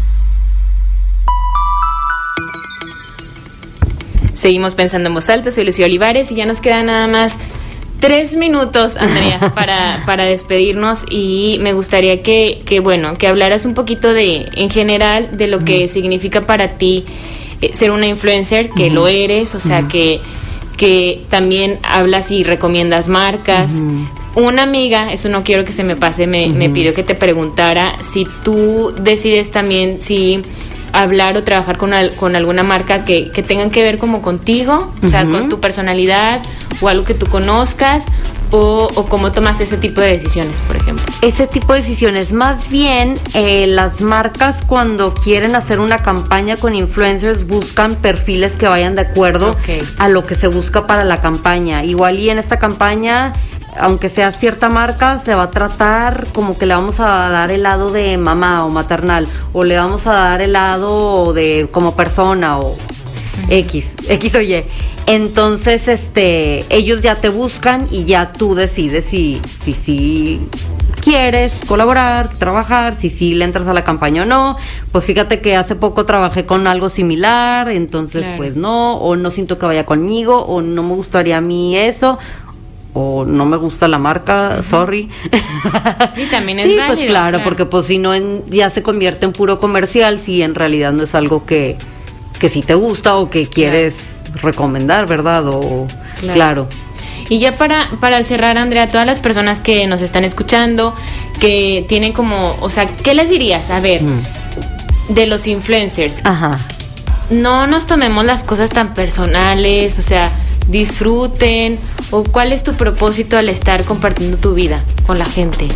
[4.44, 7.38] Seguimos pensando en voz alta, soy Lucía Olivares y ya nos queda nada más
[8.02, 13.74] tres minutos, Andrea, para, para despedirnos y me gustaría que, que, bueno, que hablaras un
[13.74, 17.06] poquito de, en general, de lo que significa para ti
[17.62, 20.20] eh, ser una influencer, que lo eres, o sea, que,
[20.76, 23.82] que también hablas y recomiendas marcas.
[24.36, 27.94] Una amiga, eso no quiero que se me pase, me, me pidió que te preguntara
[28.02, 30.42] si tú decides también si
[30.94, 34.94] hablar o trabajar con, al- con alguna marca que, que tengan que ver como contigo,
[35.04, 36.40] o sea, con tu personalidad
[36.82, 38.06] o algo que tú conozcas,
[38.52, 41.04] o, o cómo tomas ese tipo de decisiones, por ejemplo.
[41.24, 42.32] ese tipo de decisiones.
[42.32, 48.68] Más bien, eh, las marcas cuando quieren hacer una campaña con influencers buscan perfiles que
[48.68, 49.56] vayan de acuerdo
[49.98, 51.84] a lo que se busca para la campaña.
[51.84, 53.34] Igual y en esta campaña,
[53.80, 57.64] aunque sea cierta marca, se va a tratar como que le vamos a dar el
[57.64, 62.60] lado de mamá o maternal, o le vamos a dar el lado de como persona
[62.60, 62.76] o
[63.50, 64.64] X, X o Y.
[65.06, 70.40] Entonces, este, ellos ya te buscan y ya tú decides si, si, si
[71.02, 74.56] quieres colaborar, trabajar, si sí le entras a la campaña o no.
[74.94, 78.38] Pues fíjate que hace poco trabajé con algo similar, entonces Claro.
[78.38, 82.18] pues no, o no siento que vaya conmigo, o no me gustaría a mí eso,
[82.94, 85.10] o no me gusta la marca, sorry.
[86.14, 87.44] Sí, también es Sí, pues claro, claro.
[87.44, 91.04] porque pues si no en- ya se convierte en puro comercial, si en realidad no
[91.04, 91.78] es algo que,
[92.40, 93.96] que sí te gusta o que quieres
[94.42, 95.48] recomendar, ¿verdad?
[95.48, 95.88] O
[96.20, 96.34] Claro.
[96.34, 96.68] claro.
[97.30, 100.94] Y ya para, para cerrar, Andrea, todas las personas que nos están escuchando,
[101.40, 103.70] que tienen como, o sea, ¿qué les dirías?
[103.70, 104.02] A ver,
[105.10, 106.52] de los influencers, Ajá.
[107.32, 110.32] No nos tomemos las cosas tan personales, o sea,
[110.68, 111.78] disfruten,
[112.12, 115.68] o cuál es tu propósito al estar compartiendo tu vida con la gente.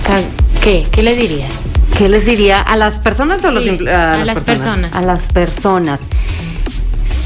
[0.00, 0.20] O sea,
[0.62, 0.86] ¿qué?
[0.90, 1.50] ¿Qué les dirías?
[1.98, 4.92] ¿Qué les diría a las personas o a los Sí, influ- a las personas.
[4.94, 6.00] A las personas.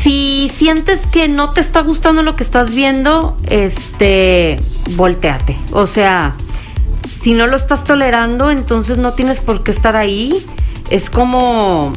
[0.02, 4.60] Si sientes que no te está gustando lo que estás viendo, este,
[4.96, 5.56] volteate.
[5.72, 6.34] O sea,
[7.22, 10.34] si no lo estás tolerando, entonces no tienes por qué estar ahí.
[10.90, 11.92] Es como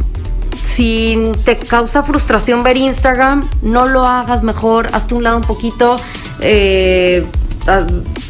[0.77, 5.95] si te causa frustración ver Instagram, no lo hagas mejor, hazte un lado un poquito,
[6.39, 7.25] eh,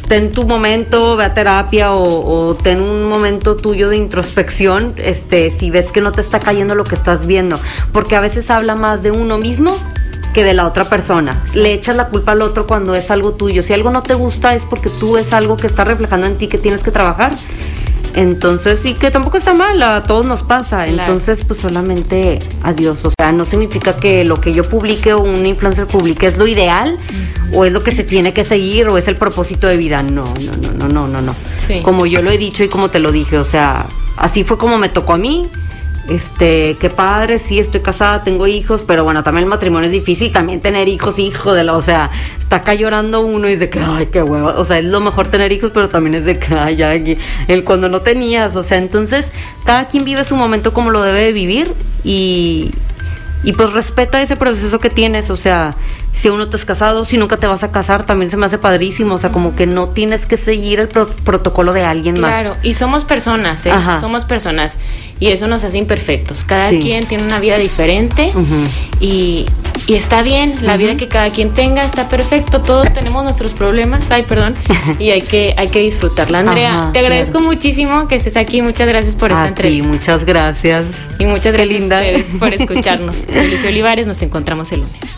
[0.08, 5.50] ten tu momento, ve a terapia o, o ten un momento tuyo de introspección, este,
[5.50, 7.60] si ves que no te está cayendo lo que estás viendo,
[7.92, 9.76] porque a veces habla más de uno mismo
[10.32, 11.42] que de la otra persona.
[11.54, 13.62] Le echas la culpa al otro cuando es algo tuyo.
[13.62, 16.48] Si algo no te gusta es porque tú es algo que está reflejando en ti
[16.48, 17.32] que tienes que trabajar.
[18.14, 20.84] Entonces, y que tampoco está mal, a todos nos pasa.
[20.84, 21.12] Claro.
[21.12, 23.04] Entonces, pues solamente adiós.
[23.04, 26.46] O sea, no significa que lo que yo publique o un influencer publique es lo
[26.46, 26.98] ideal
[27.52, 30.02] o es lo que se tiene que seguir o es el propósito de vida.
[30.02, 31.34] No, no, no, no, no, no, no.
[31.58, 31.80] Sí.
[31.82, 33.86] Como yo lo he dicho y como te lo dije, o sea,
[34.16, 35.46] así fue como me tocó a mí.
[36.08, 40.32] Este, qué padre, sí, estoy casada, tengo hijos, pero bueno, también el matrimonio es difícil,
[40.32, 43.78] también tener hijos, hijo de la, o sea, está acá llorando uno y dice que,
[43.78, 46.54] ay, qué hueva, o sea, es lo mejor tener hijos, pero también es de que,
[46.54, 49.32] ay, ya, el cuando no tenías, o sea, entonces,
[49.66, 51.72] cada quien vive su momento como lo debe de vivir
[52.04, 52.70] y,
[53.44, 55.76] y pues respeta ese proceso que tienes, o sea,
[56.20, 58.46] si aún no te has casado, si nunca te vas a casar, también se me
[58.46, 62.18] hace padrísimo, o sea, como que no tienes que seguir el pro- protocolo de alguien
[62.20, 62.30] más.
[62.42, 63.70] Claro, y somos personas, ¿eh?
[63.70, 64.00] Ajá.
[64.00, 64.78] Somos personas
[65.20, 66.44] y eso nos hace imperfectos.
[66.44, 66.80] Cada Sí.
[66.80, 68.32] quien tiene una vida diferente
[69.00, 69.46] y,
[69.86, 72.62] y está bien, la vida que cada quien tenga está perfecto.
[72.62, 74.56] Todos tenemos nuestros problemas, ay, perdón,
[74.98, 76.40] y hay que hay que disfrutarla.
[76.40, 78.60] Andrea, Ajá, te agradezco muchísimo que estés aquí.
[78.62, 79.88] Muchas gracias por esta a entrevista.
[79.88, 80.84] muchas gracias.
[81.20, 81.98] Y muchas Qué gracias linda.
[81.98, 83.16] a ustedes por escucharnos.
[83.32, 85.17] Soy Lucio Olivares, nos encontramos el lunes.